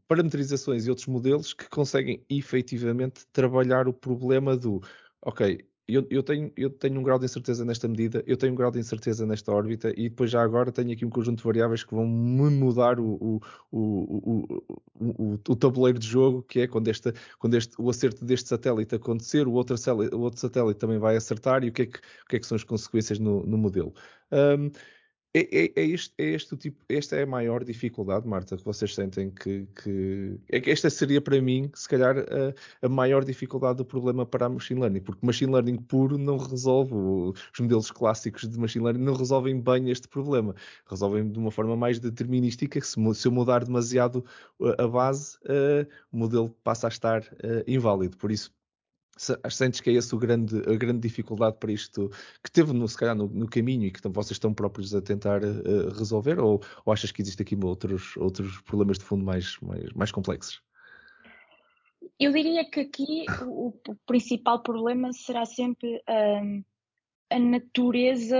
[0.08, 4.82] parametrizações e outros modelos que conseguem efetivamente trabalhar o problema do
[5.22, 8.56] ok, eu, eu, tenho, eu tenho um grau de incerteza nesta medida, eu tenho um
[8.56, 11.84] grau de incerteza nesta órbita e depois já agora tenho aqui um conjunto de variáveis
[11.84, 13.40] que vão me mudar o,
[13.72, 14.62] o,
[15.00, 18.96] o, o, tabuleiro de jogo, que é quando, esta, quando este, o acerto deste satélite
[18.96, 19.76] acontecer, o outro,
[20.14, 22.48] o outro satélite também vai acertar e o que é que, o que, é que
[22.48, 23.94] são as consequências no, no modelo.
[24.32, 24.72] Um,
[25.36, 28.96] é, é, é, este, é este tipo, esta é a maior dificuldade, Marta, que vocês
[28.96, 33.86] sentem que, que é esta seria para mim, se calhar, a, a, maior dificuldade do
[33.86, 38.58] problema para a machine learning, porque machine learning puro não resolve, os modelos clássicos de
[38.58, 40.56] machine learning não resolvem bem este problema,
[40.90, 44.24] resolvem de uma forma mais determinística, que se, se eu mudar demasiado
[44.78, 48.16] a base, uh, o modelo passa a estar uh, inválido.
[48.16, 48.54] Por isso,
[49.18, 52.10] Sentes que é essa a grande, a grande dificuldade para isto
[52.44, 55.42] que teve, no, se calhar, no, no caminho e que vocês estão próprios a tentar
[55.42, 56.38] uh, resolver?
[56.38, 60.62] Ou, ou, achas que existe aqui outros, outros problemas de fundo mais, mais, mais complexos?
[62.20, 66.64] Eu diria que aqui o, o principal problema será sempre um,
[67.30, 68.38] a natureza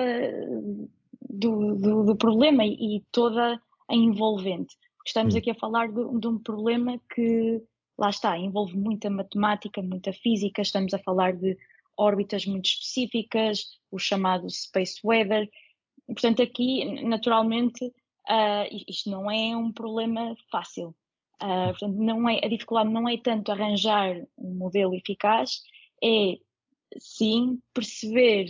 [1.22, 4.76] do, do, do, problema e, e toda a envolvente.
[5.06, 5.38] Estamos hum.
[5.38, 7.62] aqui a falar de, de um problema que
[7.98, 11.58] lá está, envolve muita matemática, muita física, estamos a falar de
[11.98, 15.50] órbitas muito específicas, o chamado space weather.
[16.08, 20.96] Portanto, aqui, naturalmente, uh, isto não é um problema fácil.
[21.42, 25.62] Uh, portanto, não é, a dificuldade não é tanto arranjar um modelo eficaz,
[26.04, 26.38] é
[26.98, 28.50] sim perceber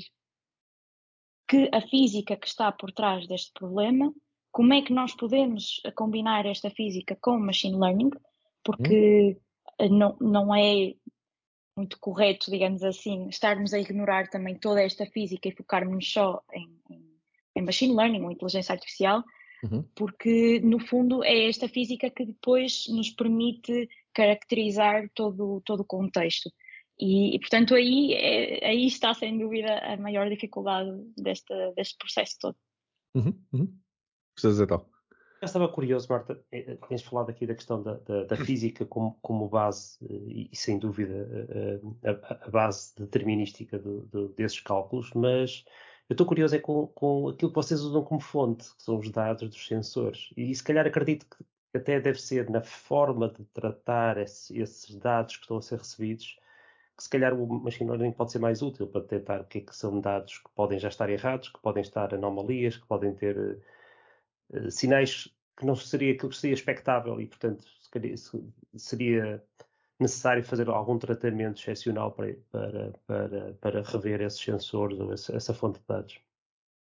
[1.48, 4.14] que a física que está por trás deste problema,
[4.52, 8.10] como é que nós podemos combinar esta física com machine learning,
[8.66, 9.38] porque
[9.80, 9.98] hum.
[9.98, 10.96] não, não é
[11.78, 16.82] muito correto, digamos assim, estarmos a ignorar também toda esta física e focarmos só em,
[16.90, 17.04] em,
[17.56, 19.24] em machine learning ou inteligência artificial,
[19.64, 19.84] uhum.
[19.94, 26.50] porque no fundo é esta física que depois nos permite caracterizar todo, todo o contexto.
[26.98, 32.38] E, e portanto aí, é, aí está sem dúvida a maior dificuldade deste, deste processo
[32.40, 32.58] todo.
[33.14, 33.80] Uhum, uhum.
[34.38, 34.95] Então.
[35.42, 38.86] Eu estava curioso, Marta, eh, eh, tens falado aqui da questão da, da, da física
[38.86, 41.28] como, como, base, eh, e sem dúvida
[42.04, 45.66] a, a base determinística do, do, desses cálculos, mas
[46.10, 49.10] eu estou curioso é com, com, aquilo que vocês usam como fonte, que são os
[49.12, 50.30] dados dos sensores.
[50.38, 55.36] E se calhar acredito que até deve ser na forma de tratar esse, esses dados
[55.36, 56.40] que estão a ser recebidos,
[56.96, 59.62] que se calhar o machine learning pode ser mais útil para detectar o que é
[59.62, 63.60] que são dados que podem já estar errados, que podem estar anomalias, que podem ter
[64.70, 67.66] sinais que não seria aquilo que seria expectável e, portanto,
[68.76, 69.44] seria
[70.00, 75.54] necessário fazer algum tratamento excepcional para, para, para, para rever esses sensores ou essa, essa
[75.54, 76.20] fonte de dados.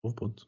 [0.02, 0.46] Bom ponto.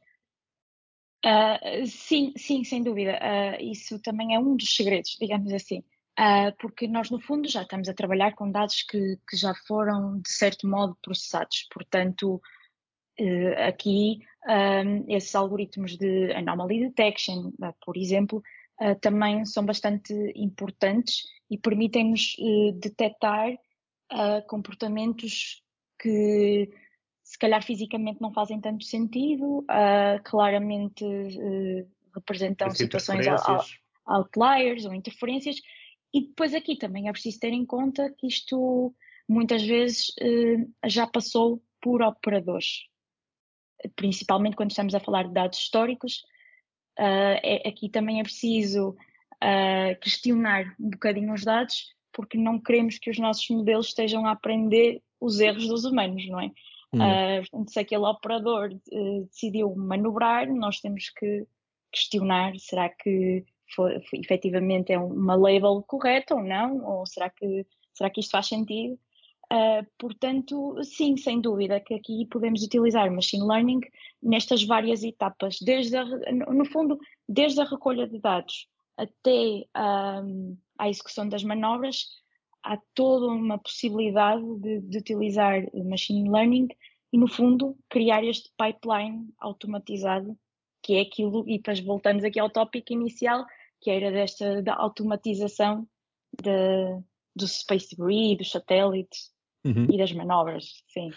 [1.24, 3.18] Uh, sim, sim, sem dúvida.
[3.18, 5.78] Uh, isso também é um dos segredos, digamos assim,
[6.18, 10.20] uh, porque nós, no fundo, já estamos a trabalhar com dados que, que já foram,
[10.20, 11.68] de certo modo, processados.
[11.72, 12.40] Portanto,
[13.66, 18.42] aqui um, esses algoritmos de anomaly detection, uh, por exemplo,
[18.80, 23.56] uh, também são bastante importantes e permitem-nos uh, detectar
[24.46, 25.62] comportamentos
[25.98, 26.68] que
[27.24, 29.64] se calhar fisicamente não fazem tanto sentido,
[30.22, 31.02] claramente
[32.14, 33.26] representam situações
[34.04, 35.56] outliers ou interferências.
[36.12, 38.94] E depois aqui também é preciso ter em conta que isto
[39.26, 40.12] muitas vezes
[40.84, 42.82] já passou por operadores
[43.96, 46.22] principalmente quando estamos a falar de dados históricos,
[46.98, 52.98] uh, é, aqui também é preciso uh, questionar um bocadinho os dados, porque não queremos
[52.98, 56.50] que os nossos modelos estejam a aprender os erros dos humanos, não é?
[56.94, 56.98] Hum.
[57.00, 61.46] Uh, se aquele operador uh, decidiu manobrar, nós temos que
[61.90, 66.84] questionar: será que foi, foi, efetivamente é uma label correta ou não?
[66.84, 68.98] Ou será que, será que isto faz sentido?
[69.52, 73.80] Uh, portanto, sim, sem dúvida que aqui podemos utilizar machine learning
[74.22, 80.88] nestas várias etapas, desde a, no fundo, desde a recolha de dados até um, a
[80.88, 82.06] execução das manobras,
[82.62, 86.68] há toda uma possibilidade de, de, utilizar machine learning
[87.12, 90.34] e, no fundo, criar este pipeline automatizado,
[90.82, 93.44] que é aquilo, e depois voltamos aqui ao tópico inicial,
[93.80, 95.86] que era desta da automatização
[96.42, 97.02] de,
[97.36, 99.30] do space debris, dos satélites,
[99.64, 99.86] uhum.
[99.90, 101.10] e das manobras, sim.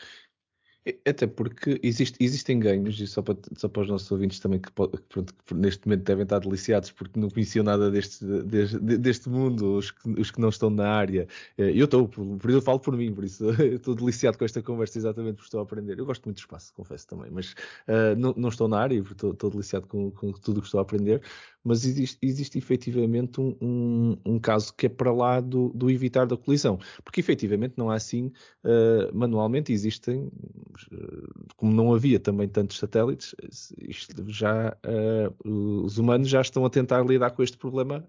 [1.03, 4.71] Até porque existe, existem ganhos, e só para, só para os nossos ouvintes também que,
[4.71, 9.77] pronto, que neste momento devem estar deliciados porque não conheciam nada deste, deste, deste mundo,
[9.77, 11.27] os que, os que, não estão na área.
[11.57, 14.61] Eh, eu estou, por isso eu falo por mim, por isso estou deliciado com esta
[14.61, 15.97] conversa exatamente porque estou a aprender.
[15.97, 17.53] Eu gosto muito do espaço, confesso também, mas
[17.87, 20.67] uh, não, não, estou na área e estou, estou deliciado com, com tudo o que
[20.67, 21.19] estou a aprender
[21.65, 26.27] mas existe, existe efetivamente um, um, um, caso que é para lá do, do, evitar
[26.27, 28.31] da colisão, porque efetivamente não há assim,
[28.63, 30.25] uh, manualmente existem,
[30.91, 33.33] uh, como não havia também tantos satélites,
[33.79, 38.05] isto já, uh, os humanos já estão a tentar lidar com este problema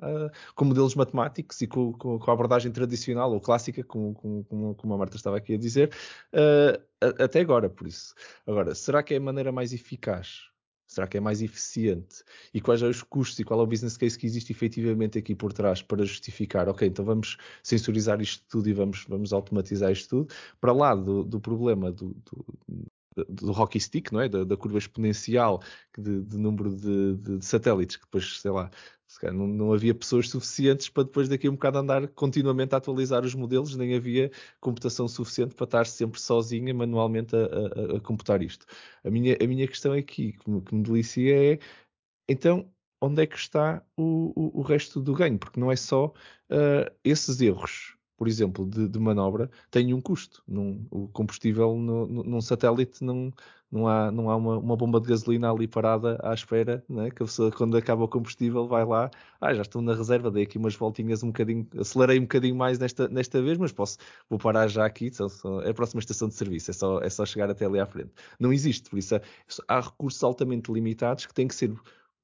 [0.55, 4.95] com modelos matemáticos e com, com, com, a abordagem tradicional ou clássica, como, como, como
[4.95, 5.91] a Marta estava aqui a dizer,
[7.01, 8.15] até agora, por isso.
[8.47, 10.51] Agora, será que é a maneira mais eficaz?
[10.87, 12.25] Será que é mais eficiente?
[12.55, 15.35] E quais são os custos e qual é o business case que existe efetivamente aqui
[15.35, 16.69] por trás para justificar?
[16.69, 20.35] Ok, então vamos sensorizar isto tudo e vamos, vamos automatizar isto tudo.
[20.61, 22.45] Para lá do, do problema do, do
[23.29, 24.29] do hockey stick, não é?
[24.29, 25.63] Da, da curva exponencial
[25.97, 28.71] de, de número de, de, de, satélites, que depois, sei lá,
[29.33, 33.25] não, não, havia pessoas suficientes para depois daqui a um bocado andar continuamente a atualizar
[33.25, 38.43] os modelos, nem havia computação suficiente para estar sempre sozinha manualmente a, a, a computar
[38.43, 38.67] isto.
[39.05, 41.59] A minha, a minha questão aqui, que me, que me delicia é,
[42.29, 45.39] então, onde é que está o, o, o resto do ganho?
[45.39, 50.43] Porque não é só uh, esses erros por exemplo, de, de, manobra, tem um custo.
[50.47, 53.33] Num, o combustível no, no, num satélite não,
[53.71, 57.11] não há, não há uma, uma, bomba de gasolina ali parada à espera, né?
[57.11, 60.45] que a pessoa, quando acaba o combustível, vai lá, ah, já estou na reserva, dei
[60.45, 63.99] aqui umas voltinhas um bocadinho, acelerei um bocadinho mais nesta, nesta vez, mas posso,
[64.31, 67.11] vou parar já aqui, só, só, é a próxima estação de serviço, é só, é
[67.11, 68.11] só chegar até ali à frente.
[68.39, 69.21] Não existe, por isso há,
[69.69, 71.75] há recursos altamente limitados que têm que ser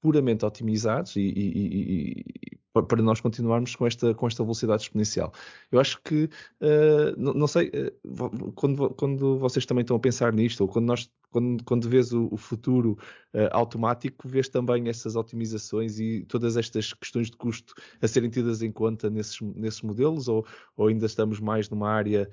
[0.02, 5.32] puramente otimizados e, e, e, para nós continuarmos com esta, com esta velocidade exponencial.
[5.70, 10.32] Eu acho que, uh, não, não, sei, uh, quando, quando vocês também estão a pensar
[10.32, 12.98] nisto, ou quando, nós, quando, quando vês o, o futuro
[13.34, 18.62] uh, automático, vês também essas otimizações e todas estas questões de custo a serem tidas
[18.62, 22.28] em conta nesses, nesses modelos, ou, ou ainda estamos mais numa área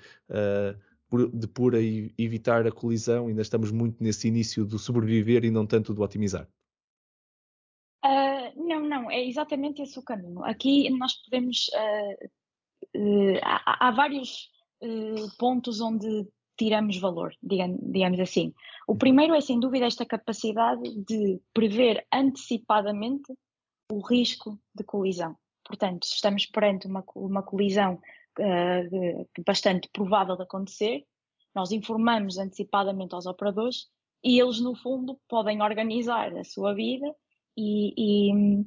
[1.33, 1.79] de pura
[2.17, 6.47] evitar a colisão, ainda estamos muito nesse início do sobreviver e não tanto do otimizar?
[8.05, 10.43] Uh, não, não, é exatamente esse o caminho.
[10.45, 11.69] Aqui nós podemos.
[11.69, 12.27] Uh,
[12.97, 14.49] uh, há, há, vários
[15.37, 16.25] pontos onde
[16.57, 18.53] tiramos valor, digamos, digamos assim.
[18.87, 23.33] O primeiro é, sem dúvida, esta capacidade de prever antecipadamente
[23.91, 25.35] o risco de colisão.
[25.65, 27.99] Portanto, se estamos perante uma, uma colisão
[29.45, 31.05] bastante provável de acontecer,
[31.53, 33.89] nós informamos antecipadamente aos operadores
[34.23, 37.13] e eles, no fundo, podem organizar a sua vida
[37.59, 38.65] e, e,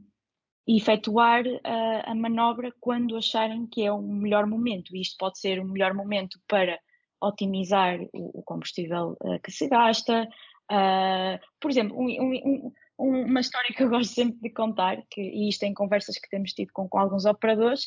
[0.68, 4.94] e efetuar a, a, manobra quando acharem que é o melhor momento.
[4.94, 6.78] Isto pode ser o melhor momento para
[7.20, 10.28] otimizar o, o combustível uh, que se gasta.
[10.70, 15.22] Uh, por exemplo, um, um, um, uma história que eu gosto sempre de contar, que,
[15.22, 17.84] e isto em conversas que temos tido com, com alguns operadores,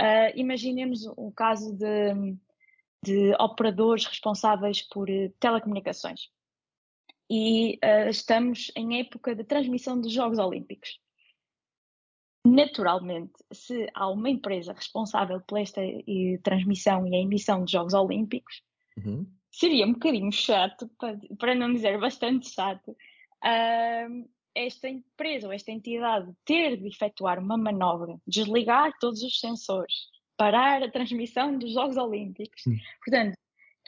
[0.00, 2.36] uh, imaginemos o caso de,
[3.04, 5.06] de operadores responsáveis por
[5.38, 6.28] telecomunicações
[7.30, 10.98] e uh, estamos em época de transmissão dos Jogos Olímpicos.
[12.46, 17.92] Naturalmente, se há uma empresa responsável por esta e, transmissão e a emissão dos Jogos
[17.92, 18.62] Olímpicos,
[18.96, 19.26] uhum.
[19.50, 25.70] seria um bocadinho chato, para, para não dizer bastante chato, uh, esta empresa ou esta
[25.70, 29.94] entidade ter de efetuar uma manobra, desligar todos os sensores,
[30.36, 32.64] parar a transmissão dos Jogos Olímpicos.
[32.66, 32.78] Uhum.
[33.04, 33.36] Portanto,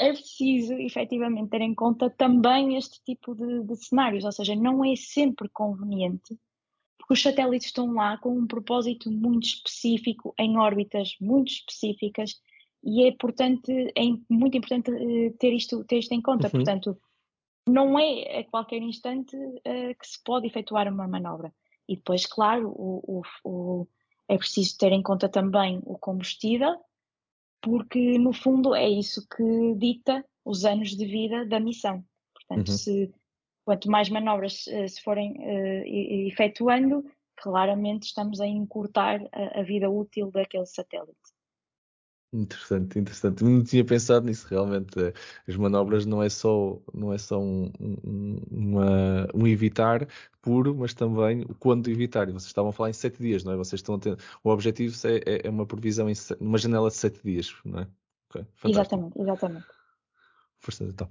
[0.01, 4.83] é preciso efetivamente ter em conta também este tipo de, de, cenários, ou seja, não
[4.83, 6.39] é sempre conveniente,
[6.99, 12.41] porque os satélites estão lá com um propósito muito específico, em órbitas muito específicas,
[12.83, 16.47] e é, portanto, é muito importante eh, ter isto, ter isto em conta.
[16.47, 16.53] Uhum.
[16.53, 16.99] Portanto,
[17.69, 21.53] não é a qualquer instante uh, que se pode efetuar uma manobra.
[21.87, 23.89] E depois, claro, o, o, o,
[24.27, 26.81] é preciso ter em conta também o combustível,
[27.63, 32.05] porque no fundo é isso que dita os anos de vida da missão.
[32.35, 32.77] Portanto, uhum.
[32.77, 33.15] se,
[33.65, 37.05] quanto mais manobras uh, se forem uh, efetuando,
[37.37, 41.17] claramente estamos a encurtar a, a, vida útil daquele satélite.
[42.33, 43.43] Interessante, interessante.
[43.43, 44.95] Não tinha pensado nisso realmente.
[45.49, 50.07] As manobras não é só, não é só um, um, uma, um evitar
[50.41, 52.29] puro, mas também o quando evitar.
[52.29, 53.57] E vocês estavam a falar em sete dias, não é?
[53.57, 54.17] Vocês estão ter...
[54.45, 57.89] O objetivo é, é, é uma previsão em uma janela de sete dias, não é?
[58.29, 58.47] Okay.
[58.65, 59.67] Exatamente, exatamente.
[60.61, 61.09] Força, então.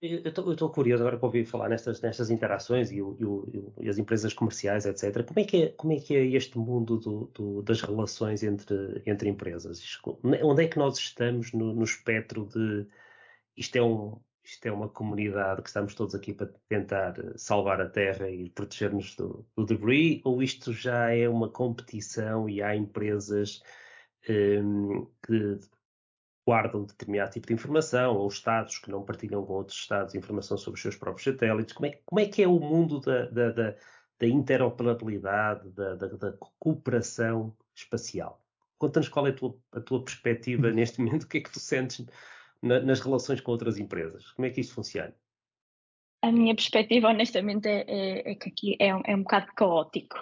[0.00, 3.88] Eu estou curioso agora para ouvir falar nestas, nestas interações e, o, e, o, e,
[3.88, 5.24] as empresas comerciais, etc.
[5.26, 9.02] Como é que é, como é, que é este mundo do, do, das relações entre,
[9.04, 9.82] entre empresas?
[10.22, 12.86] Onde é que nós estamos no, no espectro de
[13.56, 17.88] isto é um, isto é uma comunidade que estamos todos aqui para tentar salvar a
[17.88, 23.60] Terra e proteger-nos do, do debris, ou isto já é uma competição e há empresas
[24.28, 25.58] um, que
[26.48, 30.78] guardam determinado tipo de informação, ou Estados que não partilham com outros Estados informação sobre
[30.78, 31.74] os seus próprios satélites.
[31.74, 33.74] Como é, como é que é o mundo da, da, da,
[34.18, 38.42] da interoperabilidade, da, da, cooperação espacial?
[38.78, 41.60] Conta-nos qual é a tua, a tua perspectiva neste momento, o que é que tu
[41.60, 42.06] sentes
[42.62, 44.30] na, nas relações com outras empresas?
[44.32, 45.14] Como é que isso funciona?
[46.22, 50.16] A minha perspectiva, honestamente, é, é, é que aqui é um, é um bocado caótico.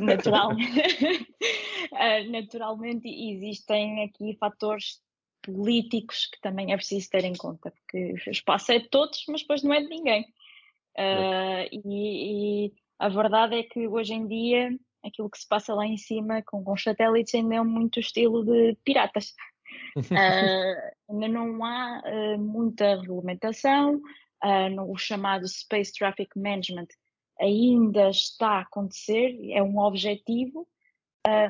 [0.00, 1.26] Naturalmente,
[2.30, 5.02] naturalmente existem aqui fatores
[5.52, 9.40] políticos que também é preciso ter em conta, porque o espaço é de todos, mas
[9.40, 10.22] depois não é de ninguém.
[10.96, 15.86] Uh, e, e, a verdade é que hoje em dia aquilo que se passa lá
[15.86, 19.34] em cima com, com os satélites ainda é muito estilo de piratas.
[19.96, 19.96] Uh,
[21.08, 24.00] ainda não há uh, muita regulamentação,
[24.72, 26.86] no, o chamado Space Traffic Management
[27.40, 30.66] ainda está a acontecer, é um objetivo,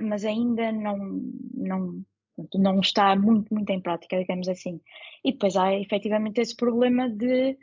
[0.03, 0.97] mas ainda não,
[1.53, 2.03] não,
[2.55, 4.81] não está muito, muito em prática, digamos assim.
[5.25, 7.57] E depois há efetivamente esse problema de,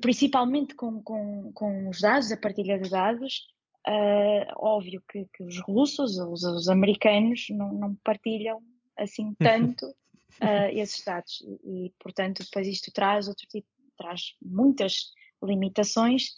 [0.00, 3.46] principalmente com, com, com os dados, a partilha de dados,
[3.86, 8.62] uh, óbvio que, que, os russos, os, os americanos, não, não, partilham
[8.96, 11.42] assim tanto uh, esses dados.
[11.64, 15.12] E, e, portanto, depois isto traz outro tipo, traz muitas
[15.42, 16.34] limitações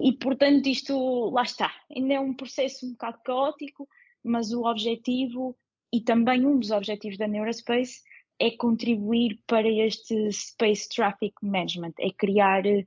[0.00, 3.88] e, portanto, isto, lá está, ainda é um processo um bocado caótico,
[4.24, 5.56] mas o objetivo,
[5.92, 8.02] e também um dos objetivos da Neurospace,
[8.38, 12.84] é contribuir para este Space Traffic Management, é criar uh,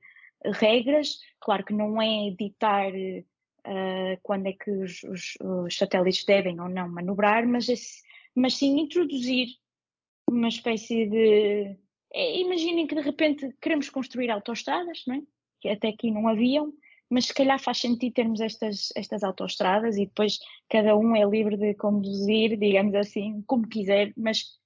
[0.53, 6.59] regras, claro que não é editar uh, quando é que os, os, os, satélites devem
[6.59, 8.01] ou não manobrar, mas, esse,
[8.35, 9.47] mas sim introduzir
[10.29, 11.77] uma espécie de.
[12.13, 15.21] É, imaginem que de repente queremos construir autoestradas, não é?
[15.59, 16.73] que até aqui não haviam,
[17.09, 20.39] mas se calhar faz sentido termos estas, estas autoestradas e depois
[20.69, 24.57] cada um é livre de conduzir, digamos assim, como quiser, mas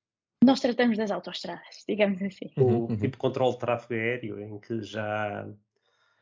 [0.43, 2.51] nós tratamos das autoestradas, digamos assim.
[2.57, 2.97] O uhum, uhum.
[2.97, 5.47] tipo de controle de tráfego aéreo, em que já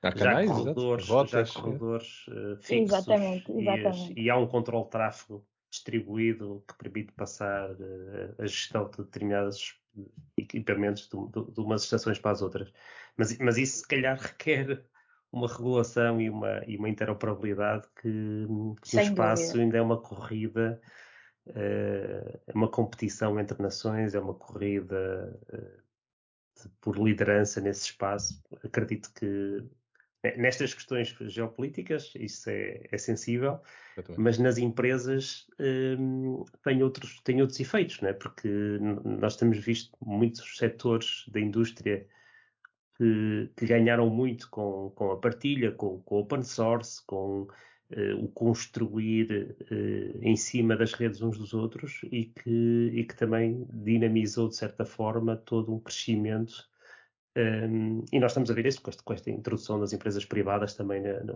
[0.02, 4.14] há canais, já corredores, rotas, já corredores uh, fixos exatamente, exatamente.
[4.20, 8.98] E, e, há um controle de tráfego distribuído que permite passar uh, a gestão de
[8.98, 9.80] determinados
[10.38, 12.72] equipamentos de, de, de, umas estações para as outras.
[13.18, 14.84] Mas, mas isso se calhar requer
[15.32, 18.48] uma regulação e uma, e uma interoperabilidade que,
[18.82, 19.64] que no espaço dúvida.
[19.64, 20.82] ainda é uma corrida,
[21.48, 25.40] uh, é uma competição entre nações, é uma corrida
[26.62, 28.42] de, por liderança nesse espaço.
[28.64, 29.64] Acredito que
[30.38, 33.60] nestas questões geopolíticas isso é, é sensível,
[34.18, 35.48] mas nas empresas
[35.98, 38.14] um, tem, outros, tem outros efeitos, não é?
[38.14, 38.50] porque
[39.06, 42.06] nós temos visto muitos setores da indústria
[43.00, 48.28] que, que ganharam muito com, com a partilha, com, o open source, com uh, o
[48.28, 54.50] construir uh, em cima das redes uns dos outros e que, e que também dinamizou,
[54.50, 56.68] de certa forma, todo um crescimento.
[57.38, 60.76] Um, e nós estamos a ver isso com esta, com esta introdução das empresas privadas
[60.76, 61.36] também na, na,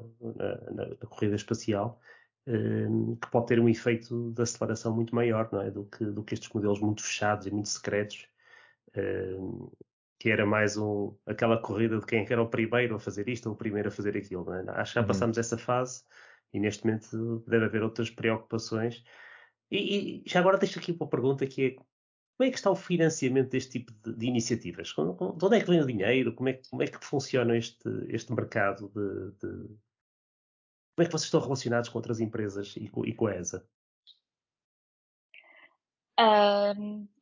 [0.72, 2.02] na, na corrida espacial,
[2.46, 5.72] um, que pode ter um efeito de aceleração muito maior é?
[5.72, 8.28] do, que, do que estes modelos muito fechados e muito secretos.
[8.98, 9.72] Um,
[10.24, 13.56] que era mais um, aquela corrida de quem era o primeiro a fazer isto ou
[13.56, 14.54] o primeiro a fazer aquilo.
[14.54, 14.64] É?
[14.70, 15.08] Acho que já uhum.
[15.08, 16.02] passamos essa fase
[16.54, 19.04] e neste momento deve haver outras preocupações.
[19.70, 22.76] E, e já agora deixo aqui uma pergunta que é como é que está o
[22.76, 24.94] financiamento deste tipo de, de iniciativas?
[24.96, 26.34] De onde é que vem o dinheiro?
[26.34, 28.88] Como é, como é que funciona este, este mercado?
[28.96, 29.68] De, de,
[30.96, 33.68] Como é que vocês estão relacionados com outras empresas e com, e com a ESA?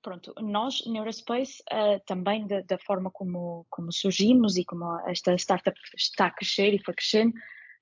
[0.01, 5.79] Pronto, nós, Neurospace, uh, também da, da, forma como, como surgimos e como esta startup
[5.95, 7.33] está a crescer e foi crescendo,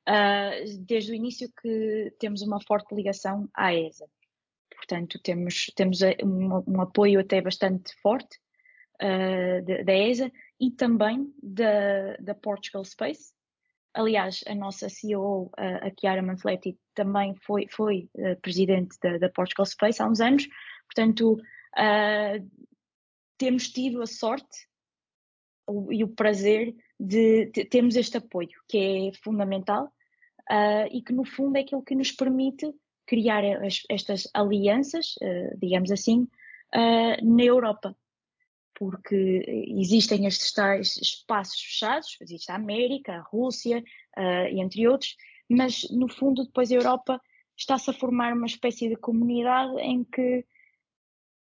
[0.08, 4.06] uh, desde o início que temos uma forte ligação à ESA.
[4.76, 8.40] Portanto, temos, temos um, um apoio até bastante forte
[9.86, 10.30] da ESA
[10.60, 13.34] e também da, da Portugal Space.
[13.94, 18.10] Aliás, a nossa CEO, a Chiara Manfletti, também foi, foi
[18.42, 20.48] presidente da, da Portugal Space há uns anos,
[20.94, 22.50] Portanto, uh,
[23.38, 24.68] temos tido a sorte
[25.92, 29.86] e o prazer de, termos este apoio, que é fundamental
[30.50, 32.74] uh, e que, no fundo, é aquilo que nos permite
[33.06, 36.28] criar as, estas alianças, uh, digamos assim,
[37.24, 37.96] na Europa.
[38.76, 39.44] Porque
[39.80, 43.84] existem estes tais espaços fechados, existe a América, a Rússia,
[44.52, 45.18] entre outros,
[45.50, 47.20] mas, no fundo, depois a Europa
[47.58, 50.46] está-se a formar uma espécie de comunidade em que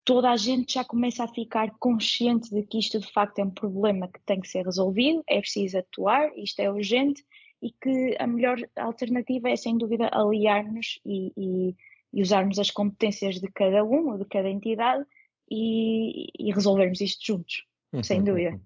[0.04, 3.50] toda a gente já começa a ficar consciente de que isto de facto é um
[3.50, 7.24] problema que tem que ser resolvido, é preciso atuar, isto é urgente
[7.62, 11.76] e que a melhor alternativa é sem dúvida aliar-nos e, e,
[12.12, 15.04] e, usarmos as competências de cada um ou de cada entidade
[15.50, 17.64] e, e resolvermos isto juntos,
[18.02, 18.50] sem uhum, dúvida.
[18.50, 18.60] Uhum.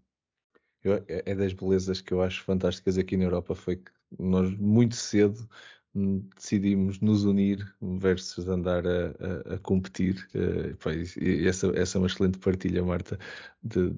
[0.83, 4.51] Eu, é, é das belezas que eu acho fantásticas aqui na Europa foi que nós
[4.59, 5.49] muito cedo
[6.37, 10.29] decidimos nos unir versus andar a, a, a competir.
[10.35, 10.77] Uh,
[11.47, 13.19] essa, essa é uma excelente partilha, Marta,
[13.63, 13.95] de,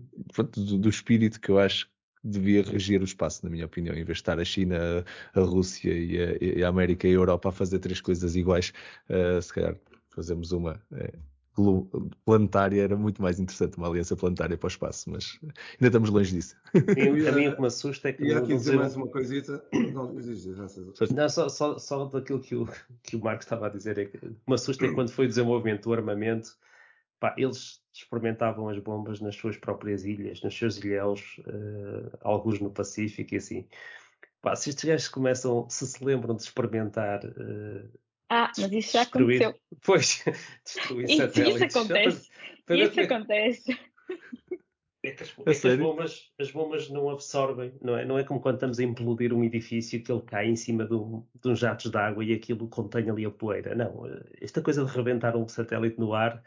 [0.52, 4.04] do, do, espírito que eu acho que devia reger o espaço, na minha opinião, em
[4.04, 7.48] vez de estar a China, a Rússia e a, e a América e a Europa
[7.48, 8.72] a fazer três coisas iguais,
[9.08, 9.76] uh, se calhar
[10.10, 10.80] fazemos uma.
[12.24, 16.32] Planetária era muito mais interessante, uma aliança planetária para o espaço, mas ainda estamos longe
[16.32, 16.56] disso.
[16.74, 18.24] A mim o que me assusta é que.
[18.24, 19.62] E aqui dizer mais uma coisita.
[19.92, 22.68] Não, não só, só, só daquilo que o,
[23.02, 25.10] que o Marco estava a dizer, é que o que me assusta é que quando
[25.10, 26.56] foi o desenvolvimento do armamento,
[27.18, 32.70] pá, eles experimentavam as bombas nas suas próprias ilhas, nos seus ilhéus, uh, alguns no
[32.70, 33.66] Pacífico e assim.
[34.40, 37.24] Pá, se estes gajos começam, se se lembram de experimentar.
[37.24, 37.90] Uh,
[38.30, 39.60] ah, mas isso já destruir, aconteceu.
[39.84, 40.24] Pois,
[40.64, 41.62] destruir isso, satélites.
[41.62, 42.30] Isso acontece.
[42.70, 43.78] isso acontece.
[45.02, 48.04] É que, as, é que as, bombas, as bombas não absorvem, não é?
[48.04, 50.94] Não é como quando estamos a implodir um edifício que ele cai em cima de,
[50.94, 53.74] um, de uns jatos de água e aquilo contém ali a poeira.
[53.74, 54.04] Não,
[54.40, 56.42] esta coisa de rebentar um satélite no ar,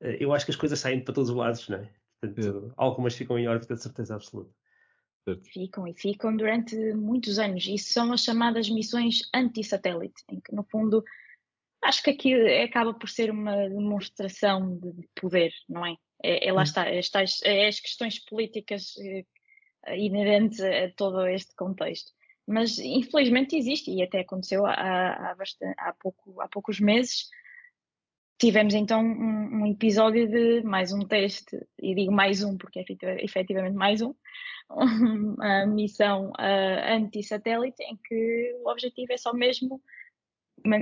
[0.00, 1.90] eh, eu acho que as coisas saem para todos os lados, não é?
[2.22, 2.72] Portanto, é.
[2.76, 4.54] algumas ficam em órbita de certeza absoluta.
[5.52, 7.66] Ficam e ficam durante muitos anos.
[7.66, 11.04] Isso são as chamadas missões anti-satélite, em que, no fundo,
[11.82, 15.96] acho que aqui acaba por ser uma demonstração de poder, não é?
[16.22, 17.00] É, é lá está, é,
[17.44, 22.12] é as questões políticas é, inerentes a todo este contexto.
[22.46, 24.72] Mas, infelizmente, existe, e até aconteceu há,
[25.30, 27.28] há, bastante, há, pouco, há poucos meses,
[28.40, 32.84] tivemos então um, um, episódio de mais um teste, e digo mais um porque é
[33.22, 34.14] efetivamente mais um,
[34.70, 39.80] uma missão uh, anti-satélite em que o objetivo é só mesmo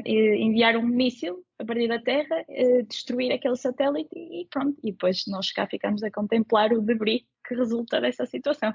[0.07, 4.79] enviar um míssil a partir da Terra, uh, destruir aquele satélite e pronto.
[4.83, 8.73] E depois nós cá ficamos a contemplar o debris que resulta dessa situação.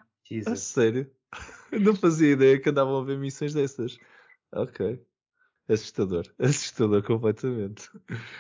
[0.52, 1.10] A sério?
[1.72, 3.98] Não fazia ideia que andavam a ver missões dessas.
[4.54, 5.02] Ok.
[5.70, 7.90] Assustador, assustador completamente.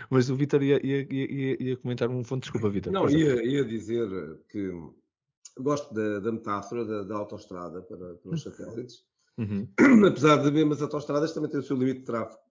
[0.09, 2.91] Mas o Vitor ia, ia, ia, ia, comentar um ponto, desculpa, Vitor.
[2.91, 4.07] Não, ia, ia dizer
[4.49, 4.71] que
[5.57, 8.51] gosto da, da metáfora da, da, autoestrada para, para os uhum.
[8.51, 9.05] satélites.
[9.37, 9.67] Uhum.
[10.07, 12.43] Apesar de mesmo as autoestradas também têm o seu limite de tráfego.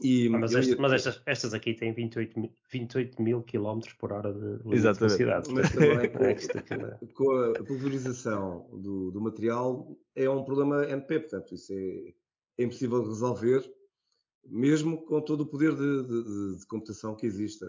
[0.00, 4.32] E, ah, mas, este, mas estas, estas, aqui têm 28, 28 mil km por hora
[4.32, 5.52] de velocidade.
[5.52, 6.10] Mas também
[7.14, 12.14] com, com, a pulverização do, do, material é um problema NP, portanto, isso é,
[12.58, 13.62] é impossível resolver,
[14.44, 17.66] mesmo com todo o poder de, de, de computação que exista.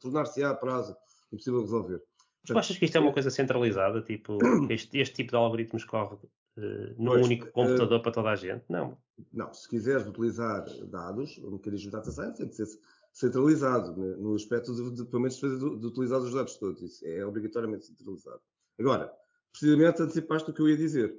[0.00, 0.96] Tornar-se-á a prazo
[1.32, 2.02] impossível resolver.
[2.46, 4.00] Tu achas que isto é uma coisa centralizada?
[4.00, 4.38] Tipo,
[4.70, 8.36] este, este tipo de algoritmos corre uh, num pois, único computador uh, para toda a
[8.36, 8.64] gente?
[8.68, 8.96] Não.
[9.32, 12.66] Não, se quiseres utilizar dados, o mecanismo de data science tem que ser
[13.12, 16.80] centralizado, né, no aspecto de, de, pelo menos de, de, utilizar os dados todos.
[16.80, 18.40] Isso é obrigatoriamente centralizado.
[18.78, 19.12] Agora,
[19.50, 21.18] precisamente antecipaste o que eu ia dizer.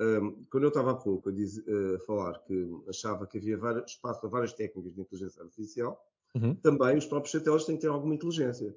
[0.00, 4.30] Um, quando eu estava há pouco a, a, falar que achava que havia espaço para
[4.30, 6.02] várias técnicas de inteligência artificial,
[6.34, 6.54] uhum.
[6.54, 8.74] também os próprios satélites têm que ter alguma inteligência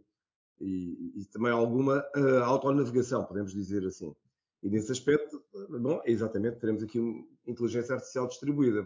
[0.59, 4.13] e, e também alguma uh, autonavegação, podemos dizer assim.
[4.61, 8.85] E nesse aspecto, bom, exatamente, teremos aqui uma inteligência artificial distribuída.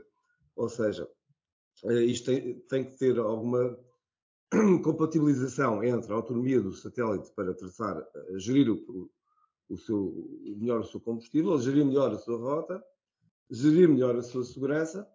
[0.55, 1.09] Ou seja,
[1.85, 3.75] uh, isto tem, tem, que ter alguma
[4.83, 9.09] compatibilização entre a autonomia do satélite para traçar, uh, gerir o,
[9.69, 12.83] o seu, melhor o seu combustível, gerir melhor a sua rota,
[13.49, 15.09] gerir melhor a sua segurança,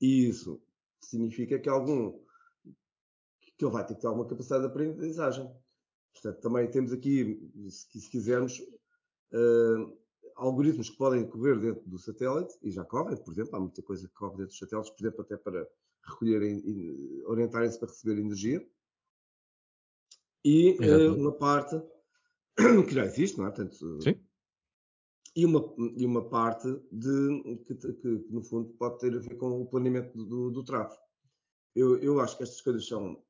[0.00, 0.62] e isso
[1.00, 2.18] significa que algum
[3.56, 5.54] que ele vai ter que ter alguma capacidade de aprendizagem.
[6.14, 7.38] Portanto, também temos aqui,
[7.68, 9.98] se, se quisermos, uh,
[10.34, 14.08] algoritmos que podem correr dentro do satélite, e já correm, por exemplo, há muita coisa
[14.08, 15.68] que corre dentro dos satélites, por exemplo, até para
[16.02, 18.66] recolherem, orientarem-se para receber energia.
[20.42, 21.78] E uh, uma parte
[22.86, 23.50] que já existe, não é?
[23.50, 24.14] Portanto, Sim.
[25.34, 29.36] E uma, e uma parte de, que, que, que, no fundo, pode ter a ver
[29.36, 31.00] com o planeamento do, do, tráfego.
[31.74, 33.22] Eu, eu acho que estas coisas são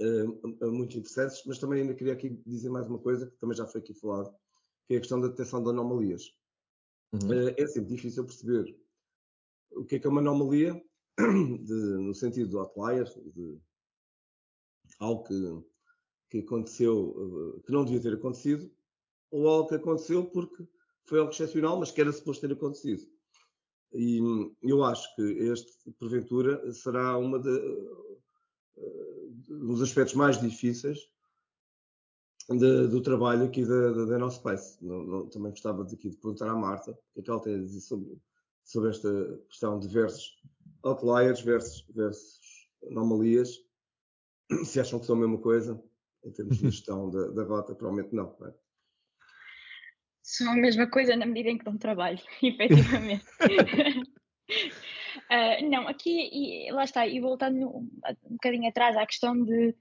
[0.00, 3.66] uh, muito interessantes, mas também ainda queria aqui dizer mais uma coisa, que também já
[3.66, 4.34] foi aqui falado,
[4.88, 6.36] que é a questão da detecção de anomalias.
[7.12, 7.28] Uhum.
[7.28, 8.76] Uh, é sempre difícil perceber
[9.70, 10.74] o que é que é uma anomalia,
[11.18, 13.60] de, no sentido do outlier, de
[14.98, 15.64] algo que,
[16.30, 18.70] que aconteceu, que não devia ter acontecido,
[19.30, 20.66] ou algo que aconteceu porque
[21.04, 23.06] foi algo excepcional, mas que era suposto ter acontecido.
[23.92, 24.18] E
[24.62, 27.50] eu acho que este, porventura, será uma de,
[29.48, 30.98] dos aspectos mais difíceis
[32.48, 34.84] de, do trabalho aqui da, da, da Space.
[34.84, 37.40] Não, não, também gostava de, aqui de perguntar à Marta o que é que ela
[37.40, 38.20] tem a dizer sobre,
[38.64, 40.36] sobre esta questão de versus
[40.82, 43.58] outliers versus, versus anomalias.
[44.64, 45.82] Se acham que são a mesma coisa,
[46.26, 48.36] em termos de gestão da, da rota, provavelmente não.
[48.38, 48.54] não é?
[50.22, 53.24] São a mesma coisa na medida em que dão trabalho, efetivamente.
[55.30, 57.88] uh, não, aqui, e, lá está, e voltando um,
[58.24, 59.74] um bocadinho atrás à questão de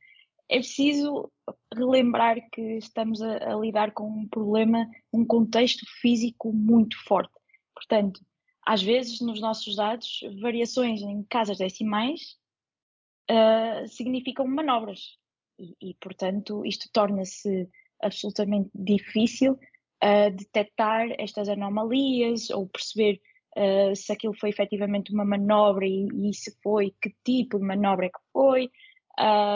[0.48, 1.32] é preciso
[1.74, 7.34] relembrar que estamos a, a, lidar com um problema, um contexto físico muito forte.
[7.74, 8.22] Portanto,
[8.64, 12.38] às vezes nos nossos dados, variações em casas decimais
[13.32, 15.18] uh, significam manobras.
[15.60, 17.70] E, e portanto, isto torna-se
[18.02, 23.22] absolutamente difícil uh, detectar estas anomalias ou perceber
[23.58, 28.08] uh, se aquilo foi efetivamente uma manobra e, e se foi, que tipo de manobra
[28.08, 28.70] é que foi,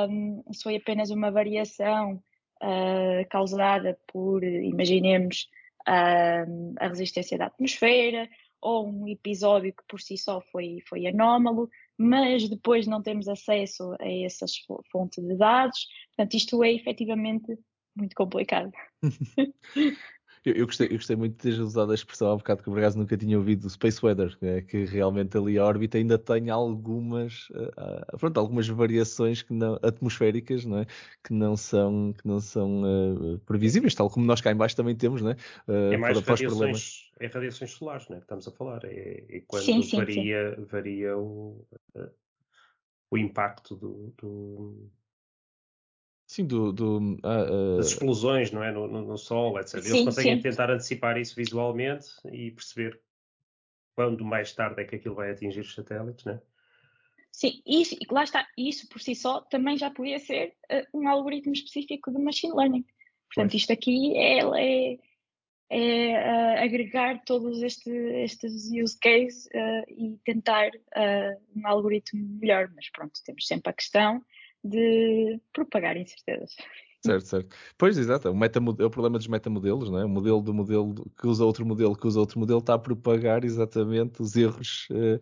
[0.10, 2.24] um, se foi apenas uma variação
[2.64, 5.50] uh, causada por, imaginemos,
[5.86, 8.30] a resistência da atmosfera
[8.62, 11.68] ou um episódio que por si só foi, foi anómalo,
[12.00, 14.54] mas depois não temos acesso a essas
[14.90, 15.86] fontes de dados.
[16.16, 17.60] Portanto, isto é efetivamente
[17.94, 18.72] muito complicado.
[20.46, 22.80] Eu, eu, gostei, eu gostei muito de ter usado a expressão há bocado que por
[22.80, 26.50] acaso nunca tinha ouvido o Space Weather, é, que realmente ali a órbita ainda tem
[26.50, 30.86] algumas, uh, pronto, algumas variações que não, atmosféricas não é?
[31.24, 34.96] que não são, que não são uh, previsíveis, tal como nós cá em baixo também
[34.96, 35.36] temos, não é?
[35.68, 38.20] Uh, é mais para, radiações, é radiações solares, não é?
[38.20, 40.66] que estamos a falar, é, é quando sim, sim, varia, sim.
[40.66, 41.66] varia o,
[43.12, 44.92] o impacto do, do
[46.30, 48.72] Sim, do, do uh, das explosões, não é?
[48.72, 49.76] No, no, no Sol, etc.
[49.76, 50.42] Eles sim, conseguem sim.
[50.44, 53.02] tentar antecipar isso visualmente e perceber
[53.96, 56.42] quando mais tarde é que aquilo vai atingir os satélites, não é?
[57.32, 61.54] Sim, isso, lá está, isso por si só também já podia ser uh, um algoritmo
[61.54, 62.86] específico de machine learning.
[63.34, 63.62] Portanto, pois.
[63.62, 65.00] isto aqui é, é,
[65.70, 70.72] é uh, agregar todos este, estes use cases uh, e tentar
[71.56, 74.24] um algoritmo melhor, mas pronto, temos sempre a questão
[74.64, 76.56] de propagar incertezas.
[77.06, 77.56] Certo, certo.
[77.78, 78.28] Pois, exato.
[78.28, 80.06] É o, é o problema dos metamodelos, não é?
[80.06, 83.46] O modelo do modelo que usa outro modelo que usa outro modelo está a propagar
[83.46, 85.20] exatamente os erros uh,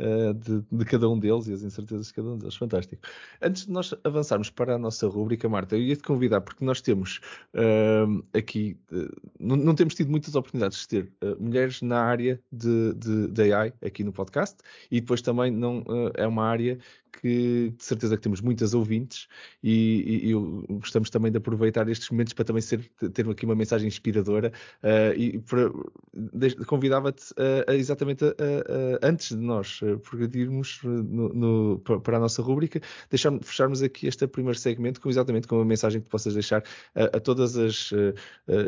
[0.00, 2.56] uh, de, de, cada um deles e as incertezas de cada um deles.
[2.56, 3.02] Fantástico.
[3.40, 7.20] Antes de nós avançarmos para a nossa rubrica, Marta, eu ia-te convidar, porque nós temos
[7.54, 8.76] uh, aqui,
[9.38, 13.72] não, não, temos tido muitas oportunidades de ter mulheres na área de, de, de, AI
[13.84, 14.56] aqui no podcast
[14.90, 15.84] e depois também não
[16.14, 16.78] é uma área
[17.20, 19.28] que de certeza que temos muitas ouvintes
[19.62, 20.34] e, e, e
[20.78, 22.80] gostamos também de aproveitar estes momentos para também ser,
[23.12, 25.42] ter aqui uma mensagem inspiradora uh, e
[26.66, 28.24] convidava-te uh, exatamente
[29.02, 32.80] antes de nós progredirmos no, no, para a nossa rúbrica,
[33.42, 36.62] fecharmos aqui este primeiro segmento com exatamente com uma mensagem que possas deixar
[36.94, 37.90] a, a todas as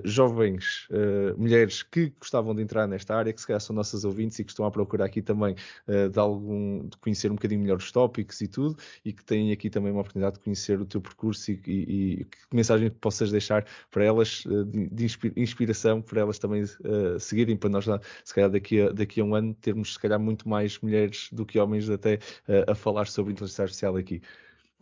[0.04, 0.88] jovens
[1.36, 4.50] mulheres que gostavam de entrar nesta área, que se calhar são nossas ouvintes e que
[4.50, 5.54] estão à procura aqui também
[6.10, 9.70] de algum, de conhecer um bocadinho melhor os tópicos e tudo, e que têm aqui
[9.70, 13.30] também uma oportunidade de conhecer o teu percurso e, e, e que mensagem que possas
[13.30, 16.64] deixar para elas eh, de, de inspiração, para elas também
[17.18, 17.86] seguirem, para nós,
[18.24, 21.01] se calhar daqui a, daqui a um ano, termos se calhar muito mais mulheres
[21.32, 22.14] do que homens até
[22.48, 24.20] uh, a falar sobre inteligência artificial aqui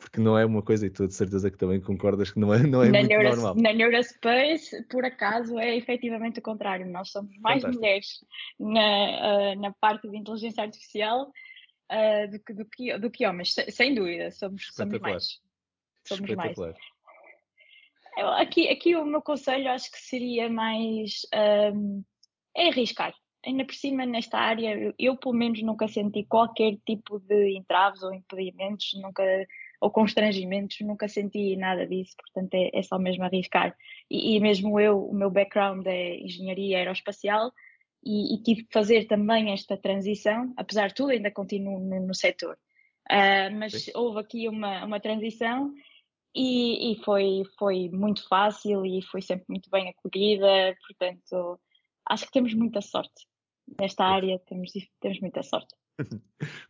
[0.00, 2.62] porque não é uma coisa, e tu de certeza que também concordas que não é,
[2.62, 3.54] não é muito Neuro, normal.
[3.56, 6.86] Na Neurospace, por acaso, é efetivamente o contrário.
[6.86, 7.82] Nós somos mais Fantástico.
[7.82, 8.24] mulheres
[8.58, 11.30] na, uh, na parte de inteligência artificial
[11.92, 15.38] uh, do, que, do, que, do que homens, sem dúvida, somos, somos mais.
[16.08, 16.56] Somos mais.
[18.38, 21.26] Aqui, aqui o meu conselho acho que seria mais
[21.74, 22.02] um,
[22.56, 23.14] é arriscar.
[23.44, 28.12] Ainda por cima, nesta área, eu, pelo menos nunca senti qualquer tipo de entraves ou
[28.12, 29.22] impedimentos, nunca,
[29.80, 33.74] ou constrangimentos, nunca senti nada disso, portanto é, é só mesmo arriscar.
[34.10, 37.50] E, e, mesmo eu, o meu background é engenharia aeroespacial,
[38.04, 42.14] e, e, tive que fazer também esta transição, apesar de tudo, ainda continuo no, no
[42.14, 42.58] setor.
[43.10, 43.92] Uh, mas Sim.
[43.94, 45.72] houve aqui uma, uma transição
[46.34, 51.60] e, e, foi, foi muito fácil e foi sempre muito bem acolhida, portanto,
[52.10, 53.26] acho que temos muita sorte.
[53.80, 55.74] Nesta área temos, temos muita sorte.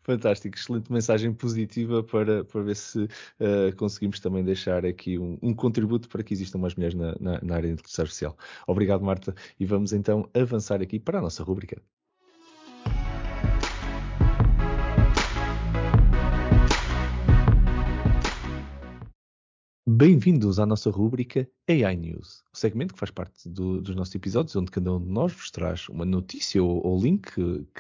[0.03, 5.55] Fantástico, excelente mensagem positiva para, para ver se uh, conseguimos também deixar aqui um, um,
[5.55, 8.37] contributo para que existam mais mulheres na, na, na área de inteligência artificial.
[8.67, 11.81] Obrigado, Marta, e vamos então avançar aqui para a nossa rúbrica.
[19.89, 24.57] Bem-vindos à nossa rúbrica AI News, o segmento que faz parte do, dos nossos episódios,
[24.57, 27.31] onde cada um de nós vos traz uma notícia ou, ou link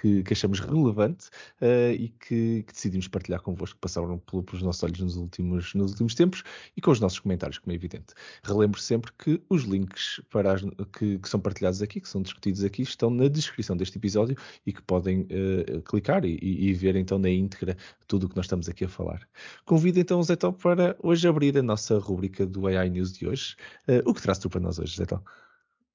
[0.01, 1.29] que, que, achamos relevante
[1.61, 5.91] uh, e que, que, decidimos partilhar convosco, que passaram pelos nossos olhos nos últimos, nos
[5.93, 6.45] últimos tempos
[6.77, 8.14] e com os nossos comentários, como é evidente.
[8.45, 10.62] Relembro sempre que os links para as,
[10.97, 14.73] que, que, são partilhados aqui, que são discutidos aqui, estão na descrição deste episódio e
[14.73, 18.68] que podem uh, clicar e, e, ver então na íntegra tudo o que nós estamos
[18.68, 19.27] aqui a falar.
[19.64, 23.27] Convido então o Zé Top para hoje abrir a nossa rubrica do AI News de
[23.27, 23.57] hoje.
[23.89, 25.25] Uh, o que traz tu para nós hoje, Top?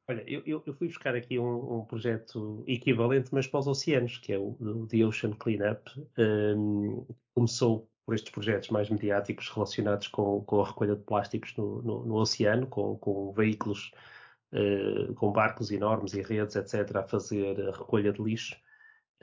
[0.07, 4.33] Olha, eu, eu, fui buscar aqui um, um, projeto equivalente, mas para os oceanos, que
[4.33, 5.89] é o, o The Ocean Cleanup.
[6.17, 11.81] Um, começou por estes projetos mais mediáticos relacionados com, com a recolha de plásticos no,
[11.81, 13.91] no, no oceano, com, com veículos,
[14.53, 18.55] uh, com barcos enormes e redes, etc., a fazer a recolha de lixo.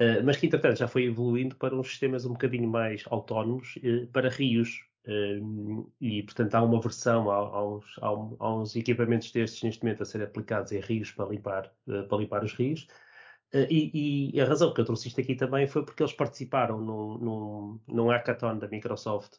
[0.01, 4.09] Uh, mas que, entretanto, já foi evoluindo para uns sistemas um bocadinho mais autónomos uh,
[4.09, 4.84] para rios,
[6.00, 10.03] e, portanto, há uma versão, há, há, uns, há, há, uns, equipamentos destes neste momento
[10.03, 12.86] a serem aplicados em rios para limpar, uh, para limpar os rios.
[13.53, 16.80] Uh, e, e, a razão que eu trouxe isto aqui também foi porque eles participaram
[16.80, 19.38] num, num, num hackathon da Microsoft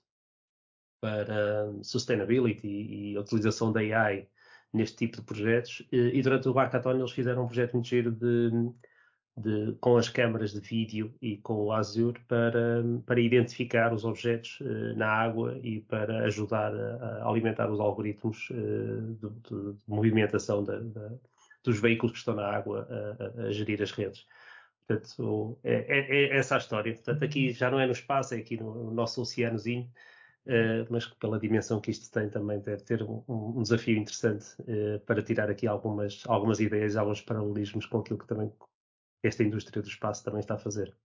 [1.00, 4.28] para sustainability e, e utilização da AI
[4.74, 5.86] neste tipo de projetos.
[5.92, 8.52] E, e durante o hackathon eles fizeram um projeto muito giro de
[9.36, 14.60] de, com as câmaras de vídeo e com o Azure para, para identificar os objetos
[14.62, 19.84] uh, na água e para ajudar a, a alimentar os algoritmos uh, de, de, de,
[19.88, 21.12] movimentação da, da,
[21.64, 24.26] dos veículos que estão na água a, a, a gerir as redes.
[24.86, 26.94] Portanto, é, é, é, essa a história.
[26.94, 29.90] Portanto, aqui já não é no espaço, é aqui no, no nosso oceanozinho,
[30.46, 34.46] uh, mas pela dimensão que isto tem também deve ter um, um desafio interessante
[35.08, 38.52] para tirar aqui algumas, algumas ideias, alguns paralelismos com aquilo que também
[39.24, 40.96] esta indústria do espaço também está a fazer.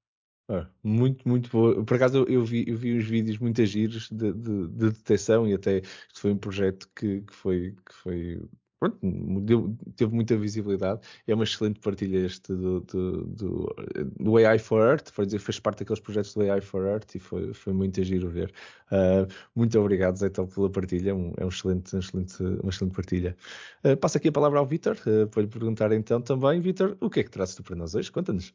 [0.50, 1.84] Ah, muito, muito boa.
[1.84, 5.54] Por acaso eu vi, eu vi uns vídeos muito giros de, de, de detecção e
[5.54, 8.40] até isto foi um projeto que, que foi, que foi
[8.78, 8.98] pronto,
[9.42, 11.00] deu, teve muita visibilidade.
[11.26, 13.76] É uma excelente partilha este do, do, do,
[14.18, 17.18] do AI for Earth, for dizer, fez parte daqueles projetos do AI for Earth e
[17.18, 18.52] foi, foi muito giro ver.
[18.90, 22.94] Uh, muito obrigado, Zé Tal, pela partilha, um, é um excelente, um excelente, uma excelente
[22.94, 23.36] partilha.
[23.84, 27.10] Uh, passo aqui a palavra ao Vitor, uh, para lhe perguntar então também, Vitor, o
[27.10, 28.10] que é que trazes tu para nós hoje?
[28.12, 28.54] Conta-nos.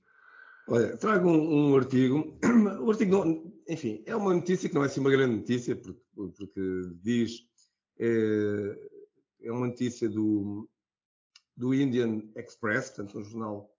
[0.67, 2.37] Olha, trago um, um, artigo.
[2.81, 5.99] O artigo, não, enfim, é uma notícia que não é assim uma grande notícia, porque,
[6.15, 7.45] porque diz
[7.99, 8.77] é,
[9.43, 10.69] é uma notícia do,
[11.55, 13.75] do Indian Express, portanto, um jornal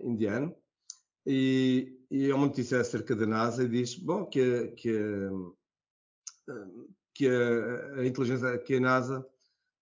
[0.00, 0.54] indiano,
[1.26, 4.90] e, e, é uma notícia acerca da NASA e diz, bom, que, a, que,
[6.48, 6.66] a,
[7.14, 9.26] que a, a inteligência, que a NASA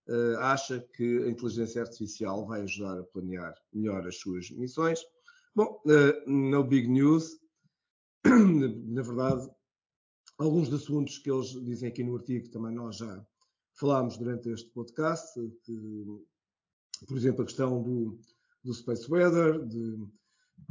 [0.08, 5.00] uh, acha que a inteligência artificial vai ajudar a planear melhor as suas missões.
[5.54, 7.40] Bom, uh, no Big News,
[8.24, 9.50] na verdade,
[10.38, 13.26] alguns dos assuntos que eles dizem aqui no artigo também nós já
[13.74, 16.04] falámos durante este podcast, que,
[17.06, 18.18] por exemplo, a questão do,
[18.62, 19.96] do Space Weather, de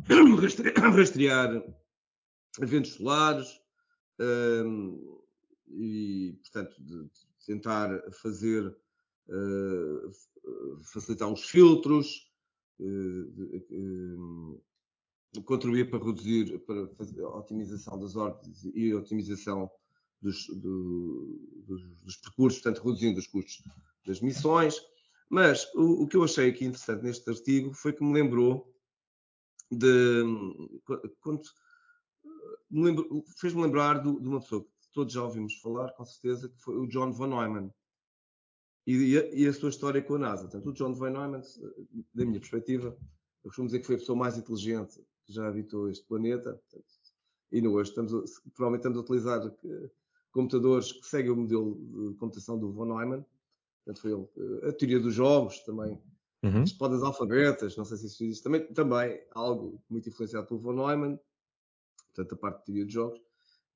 [0.95, 1.63] rastrear
[2.59, 3.47] eventos solares
[4.19, 5.21] um,
[5.69, 8.67] e, portanto, de, de tentar fazer,
[9.29, 10.11] uh,
[10.83, 12.29] facilitar os filtros,
[12.79, 14.59] de, um,
[15.45, 19.69] contribuir para reduzir, para fazer a otimização das ordens e a otimização
[20.21, 23.63] dos, do, dos, dos, percursos, portanto, reduzindo os custos
[24.05, 24.79] das missões.
[25.29, 28.73] Mas o, o, que eu achei aqui interessante neste artigo foi que me lembrou
[29.71, 30.23] de.
[31.21, 31.41] Quando,
[33.39, 36.75] fez-me lembrar de, de, uma pessoa que todos já ouvimos falar, com certeza, que foi
[36.75, 37.71] o John von Neumann.
[38.85, 40.43] E, e, a, sua história com a NASA.
[40.43, 41.41] Portanto, o John von Neumann,
[42.13, 42.97] da minha perspectiva,
[43.43, 46.53] eu costumo dizer que foi a pessoa mais inteligente que já habitou este planeta.
[46.53, 46.85] Portanto,
[47.51, 48.11] e hoje estamos,
[48.53, 49.51] provavelmente estamos a utilizar
[50.31, 51.75] computadores que seguem o modelo
[52.09, 53.25] de computação do von Neumann.
[53.83, 54.69] Portanto, foi ele.
[54.69, 56.01] A teoria dos jogos também.
[56.43, 56.63] Uhum.
[56.63, 58.43] As podas alfabetas, não sei se isso existe.
[58.43, 61.19] Também, também algo muito influenciado pelo von Neumann.
[62.13, 63.21] Portanto, a parte de teoria dos jogos.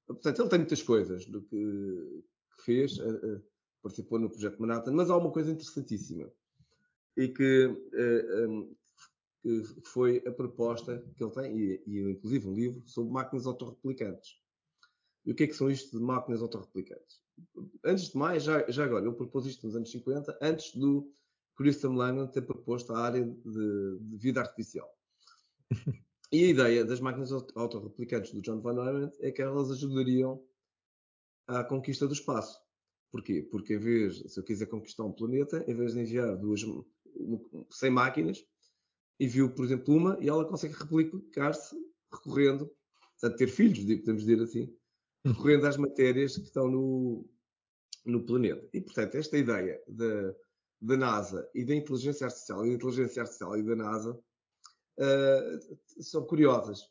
[0.07, 2.23] Portanto, ele tem muitas coisas do que,
[2.57, 2.97] que fez.
[2.97, 3.43] Uh, uh,
[3.81, 4.93] participou no projeto Manhattan.
[4.93, 6.31] Mas há uma coisa interessantíssima.
[7.15, 7.69] E que,
[9.43, 14.41] que foi a proposta que ele tem, e, e inclusive um livro, sobre máquinas autorreplicantes.
[15.25, 17.21] E o que é que são isto de máquinas autorreplicantes?
[17.83, 21.11] Antes de mais, já, já agora, ele propôs isto nos anos 50, antes do
[21.55, 24.89] Christian Langan ter proposto a área de, de vida artificial.
[26.31, 30.43] E a ideia das máquinas autorreplicantes do John Von Neumann é que elas ajudariam
[31.47, 32.59] à conquista do espaço.
[33.11, 33.47] Porquê?
[33.49, 36.61] Porque em vez, se eu quiser conquistar um planeta, em vez de enviar duas,
[37.71, 38.45] 100 máquinas,
[39.19, 41.75] envio, por exemplo, uma e ela consegue replicar-se
[42.11, 42.69] recorrendo,
[43.19, 44.75] portanto, ter filhos, podemos dizer assim,
[45.25, 47.25] recorrendo às matérias que estão no,
[48.05, 48.67] no planeta.
[48.73, 50.35] E, portanto, esta ideia da,
[50.81, 54.11] da NASA e da inteligência artificial, e da inteligência artificial e da NASA
[54.99, 56.81] uh, são curiosas.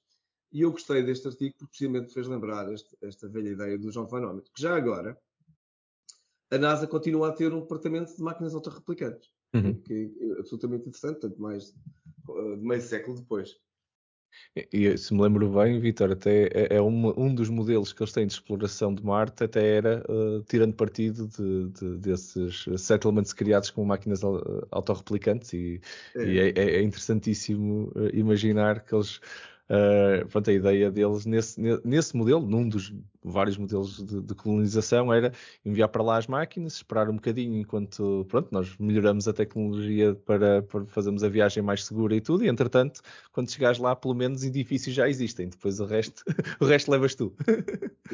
[0.53, 4.09] E eu gostei deste artigo porque precisamente fez lembrar este, esta velha ideia do João
[4.09, 5.19] Fanómetro, que já agora
[6.51, 9.81] a NASA continua a ter um departamento de máquinas autorreplicantes, uhum.
[9.81, 13.57] que é absolutamente interessante, tanto mais de meio século depois.
[14.73, 18.27] E se me lembro bem, Vitor, até é, é um dos modelos que eles têm
[18.27, 23.85] de exploração de Marte, até era uh, tirando partido de, de, desses settlements criados com
[23.85, 24.23] máquinas
[24.71, 25.53] autorreplicantes.
[25.53, 25.81] E
[26.15, 29.21] é, e é, é interessantíssimo uh, imaginar que eles
[29.65, 32.93] Uh, pronto, a ideia deles nesse, nesse modelo, num dos
[33.23, 35.33] vários modelos de, de, colonização, era
[35.65, 40.61] enviar para lá as máquinas, esperar um bocadinho enquanto pronto, nós melhoramos a tecnologia para,
[40.63, 43.01] para fazermos a viagem mais segura e tudo, e entretanto,
[43.33, 46.23] quando chegares lá, pelo menos edifícios já existem, depois o resto,
[46.61, 47.35] o resto levas tu.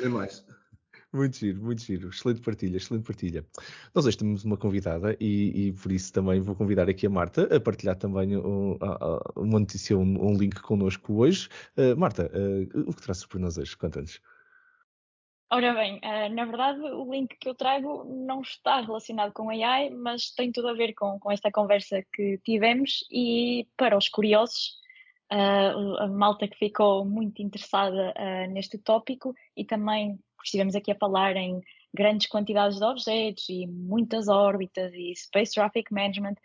[0.00, 0.44] É mais.
[1.12, 2.08] Muito giro, muito giro.
[2.08, 3.44] Excelente partilha, excelente partilha.
[3.92, 7.54] Nós hoje temos uma convidada e, e por isso também vou convidar aqui a Marta
[7.54, 8.78] a partilhar também um,
[9.34, 11.48] uma notícia, um, um, link connosco hoje.
[11.76, 13.76] Uh, Marta, uh, o que trazes por nós hoje?
[13.76, 14.20] Conta-nos.
[15.52, 19.90] Ora bem, uh, na verdade o link que eu trago não está relacionado com AI,
[19.90, 24.78] mas tem tudo a ver com, com esta conversa que tivemos e para os curiosos,
[25.32, 28.12] a malta que ficou muito interessada
[28.48, 31.60] neste tópico e também estivemos aqui a falar em
[31.92, 36.36] grandes quantidades de objetos e muitas órbitas e Space Traffic Management.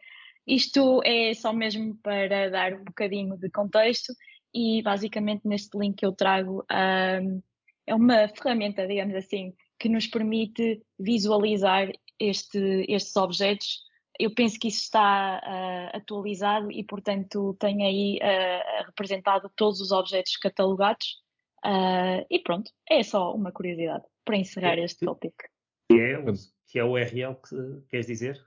[0.48, 4.14] Isto é só mesmo para dar um bocadinho de contexto
[4.54, 7.42] e basicamente neste link que eu trago um,
[7.88, 13.84] é uma ferramenta, digamos assim, que nos permite visualizar este, estes objetos.
[14.20, 19.92] Eu penso que isso está uh, atualizado e, portanto, tem aí uh, representado todos os
[19.92, 21.25] objetos catalogados
[21.66, 25.44] Uh, e pronto, é só uma curiosidade para encerrar este tópico.
[25.90, 26.34] Que é, o,
[26.68, 28.46] que é o URL que queres dizer?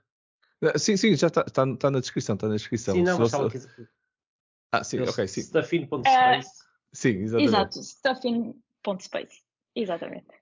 [0.61, 2.95] Ah, sim, sim, já está tá, tá na descrição, está na descrição.
[2.95, 3.59] Sim, não, mas aqui.
[4.71, 5.41] Ah, sim, ok, sim.
[5.41, 6.47] Stuffin.space.
[6.47, 7.49] Uh, sim, exatamente.
[7.49, 9.41] Exato, stuffin.space,
[9.75, 10.38] exatamente.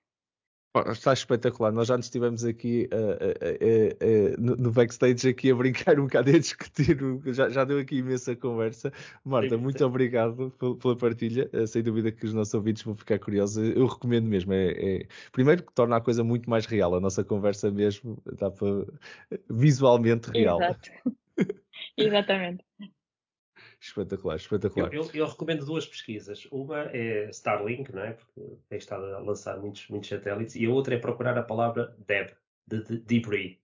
[0.90, 1.72] Está espetacular.
[1.72, 6.30] Nós já nos estivemos aqui uh, uh, uh, no, backstage aqui a brincar um bocado
[6.30, 6.98] e a discutir.
[7.26, 8.92] Já, já deu aqui imensa conversa.
[9.24, 11.48] Marta, sim, muito obrigado pela partilha.
[11.52, 13.76] Eh, sem dúvida que os nossos ouvintes vão ficar curiosos.
[13.76, 14.52] Eu recomendo mesmo.
[14.52, 16.94] É, é, primeiro que torna a coisa muito mais real.
[16.94, 18.86] A nossa conversa mesmo está para,
[19.48, 20.60] visualmente real.
[20.60, 20.90] Exato.
[21.96, 22.64] Exatamente.
[23.80, 24.92] Espetacular, espetacular.
[24.92, 26.46] Eu, eu, eu, recomendo duas pesquisas.
[26.50, 28.12] Uma é Starlink, não é?
[28.12, 31.96] Porque tem estado a lançar muitos, muitos satélites, e a outra é procurar a palavra
[32.06, 32.32] DEB,
[32.66, 33.56] de, de debris.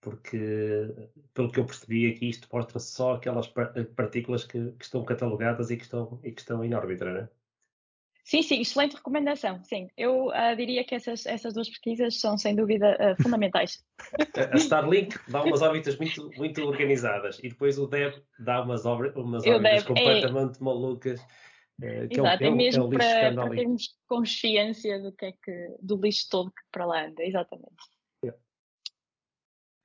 [0.00, 0.38] Porque,
[1.32, 3.46] pelo que eu percebi aqui, isto mostra só aquelas
[3.96, 7.28] partículas que, que estão catalogadas e que estão, e que estão em órbita, não é?
[8.24, 9.62] Sim, sim, excelente recomendação.
[9.64, 13.84] Sim, eu uh, diria que essas, essas duas pesquisas são sem dúvida uh, fundamentais.
[14.50, 19.46] A Starlink dá umas órbitas muito, muito organizadas e depois o DEB dá umas, umas
[19.46, 20.64] órbitas é completamente é...
[20.64, 21.20] malucas.
[21.82, 25.76] Uh, Exato, é, é, é mesmo é para, para, termos consciência do que é que
[25.82, 27.93] do lixo todo que para lá anda, exatamente.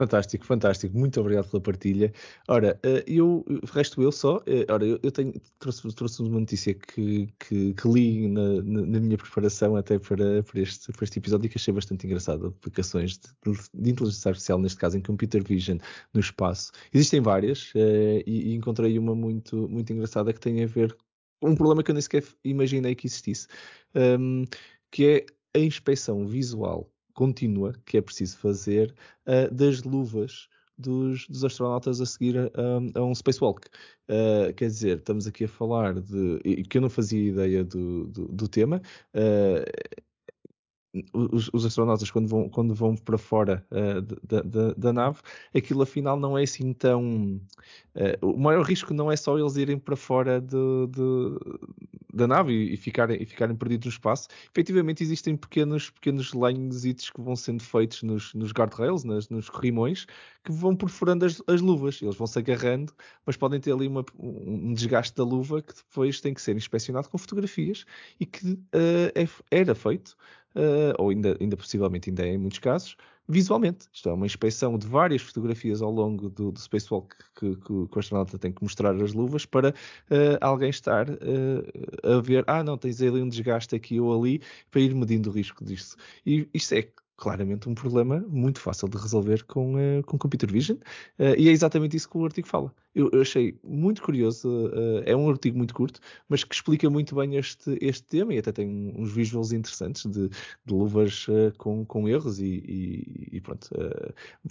[0.02, 0.98] Fantástico, fantástico.
[0.98, 2.14] Muito obrigado pela partilha.
[2.48, 3.44] Ora, eh, eu,
[3.74, 4.42] resto eu só.
[4.48, 9.18] Eh, ora, eu, tenho, trouxe, trouxe uma notícia que, que, que li na, na, minha
[9.18, 12.48] preparação até para, para, este, para este episódio e que achei bastante engraçado.
[12.48, 13.30] Aplicações de,
[13.74, 15.80] de, inteligência artificial, neste caso em computer vision
[16.14, 16.72] no espaço.
[16.94, 20.96] Existem várias uh, e, e, encontrei uma muito, muito engraçada que tem a ver
[21.42, 23.48] com um problema que eu nem sequer imaginei que existisse,
[23.94, 24.46] um,
[24.92, 25.26] que é
[25.60, 28.94] a inspeção visual contínua que é preciso fazer
[29.28, 30.48] uh, das luvas
[30.78, 33.68] dos, dos, astronautas a seguir a, a um spacewalk.
[34.08, 36.64] Uh, quer dizer, estamos aqui a falar de.
[36.70, 38.82] que eu não fazia ideia do, do, do tema.
[39.14, 40.00] Uh,
[41.14, 45.20] os, os, astronautas quando vão, quando vão para fora uh, da, da, da, nave,
[45.56, 47.40] aquilo afinal não é assim tão.
[47.96, 50.48] Uh, o maior risco não é só eles irem para fora de,
[50.88, 51.40] de,
[52.14, 54.28] da nave e, e, ficarem, e ficarem perdidos no espaço.
[54.52, 60.08] Efetivamente existem pequenos, pequenos lenhos que vão sendo feitos nos, nos guardrails, nas, nos corrimões,
[60.44, 62.02] que vão perfurando as, as luvas.
[62.02, 62.92] Eles vão se agarrando,
[63.26, 67.10] mas podem ter ali uma, um desgaste da luva que depois tem que ser inspecionado
[67.10, 67.86] com fotografias
[68.20, 70.18] e que uh, é, era feito
[70.56, 72.96] uh, ou ainda, ainda possivelmente ainda é em muitos casos,
[73.28, 73.88] visualmente.
[73.94, 77.72] Isto é uma inspeção de várias fotografias ao longo do, do spacewalk que, que, que,
[77.72, 82.64] o astronauta tem que mostrar as luvas para uh, alguém estar uh, a ver, ah
[82.64, 84.42] não, tens ali um desgaste aqui ou ali,
[84.72, 85.96] para ir medindo o risco disso.
[86.26, 86.88] E isto é
[87.20, 90.78] claramente um problema muito fácil de resolver com, uh, com Computer Vision,
[91.20, 92.74] uh, e é exatamente isso que o artigo fala.
[92.96, 96.00] Eu, eu achei muito curioso, uh, é um artigo muito curto,
[96.30, 100.30] mas que explica muito bem este, este tema e até tem uns visuals interessantes de,
[100.30, 103.70] de luvas com, com erros e, e, e pronto,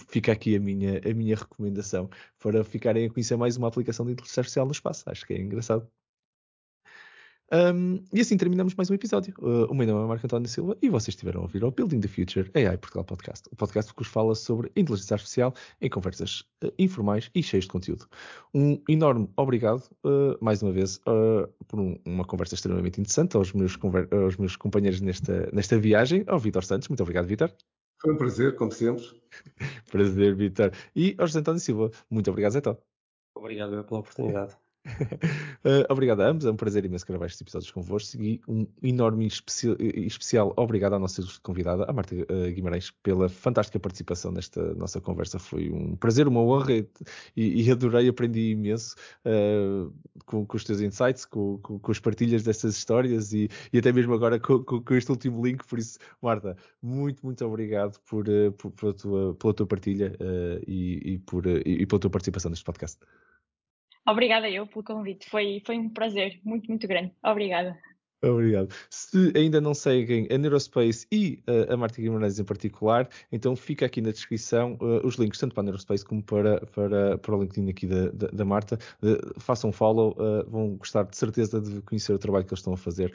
[0.07, 2.09] fica aqui a minha, a minha recomendação
[2.39, 5.09] para ficarem a conhecer mais uma aplicação de inteligência artificial no espaço.
[5.09, 5.87] Acho que é engraçado.
[7.51, 9.33] Um, e assim terminamos mais um episódio.
[9.39, 11.99] Uh, o meu nome é Marco António Silva e vocês estiveram a ouvir o Building
[11.99, 16.41] the Future AI Portugal Podcast, o podcast que vos fala sobre inteligência artificial em conversas
[16.63, 18.07] uh, informais e cheias de conteúdo.
[18.53, 23.51] Um enorme obrigado, uh, mais uma vez, uh, por um, uma conversa extremamente interessante aos
[23.51, 23.77] meus,
[24.11, 26.87] aos meus companheiros nesta, nesta viagem, ao Vitor Santos.
[26.87, 27.51] Muito obrigado, Vitor.
[27.99, 29.03] Foi um prazer, como sempre.
[29.91, 30.71] prazer, Vitor.
[30.95, 31.91] E ao José António Silva.
[32.09, 32.61] Muito obrigado, Zé
[33.35, 34.55] Obrigado pela oportunidade.
[34.85, 39.27] Uh, obrigado a ambos, é um prazer imenso gravar estes episódios convosco e um enorme
[39.27, 45.01] especial, especial obrigado à nossa convidada, a Marta uh, Guimarães, pela fantástica participação nesta nossa
[45.01, 45.37] conversa.
[45.37, 46.87] Foi um prazer, uma honra e,
[47.35, 49.93] e adorei, aprendi imenso uh,
[50.25, 53.91] com, com, os teus insights, com, com, com as partilhas destas histórias e, e até
[53.91, 55.65] mesmo agora com, este último link.
[55.67, 58.25] Por isso, Marta, muito, muito obrigado por,
[58.57, 60.17] por pela, tua, pela tua partilha
[60.65, 62.97] e, e, por, e pela tua participação neste podcast.
[64.09, 67.11] Obrigada eu pelo convite, foi, foi um prazer muito, muito grande.
[67.23, 67.77] Obrigada.
[68.21, 68.73] Obrigado.
[68.89, 73.85] Se ainda não seguem a Neurospace e uh, a Marta Guimarães em particular, então fica
[73.85, 77.41] aqui na descrição uh, os links tanto para a Neurospace como para, para, para o
[77.41, 78.77] LinkedIn aqui da, da, da Marta.
[79.01, 80.15] Uh, façam follow,
[80.47, 83.13] vão gostar de certeza de conhecer o trabalho que eles estão a fazer.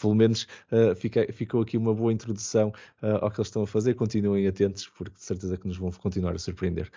[0.00, 0.46] pelo menos
[0.96, 3.94] fica, ficou aqui uma boa introdução ao que eles estão a fazer.
[3.94, 6.90] Continuem atentos, porque de certeza que nos vão continuar a surpreender.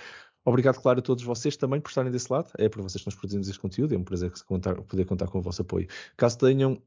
[0.49, 2.49] Obrigado, claro, a todos vocês também por estarem desse lado.
[2.57, 3.93] É por vocês que nós produzimos este conteúdo.
[3.93, 5.87] É um prazer contar, poder contar com o vosso apoio.
[6.17, 6.81] Caso tenham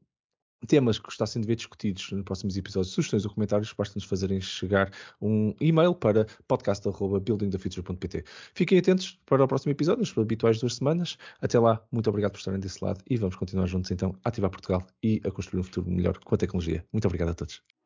[0.67, 4.91] temas que gostassem de ver discutidos nos próximos episódios, sugestões ou comentários, basta-nos fazerem chegar
[5.21, 8.25] um e-mail para podcast.buildingthefuture.pt.
[8.53, 11.17] Fiquem atentos para o próximo episódio, nos habituais duas semanas.
[11.41, 14.49] Até lá, muito obrigado por estarem desse lado e vamos continuar juntos então a ativar
[14.49, 16.85] Portugal e a construir um futuro melhor com a tecnologia.
[16.91, 17.82] Muito obrigado a todos.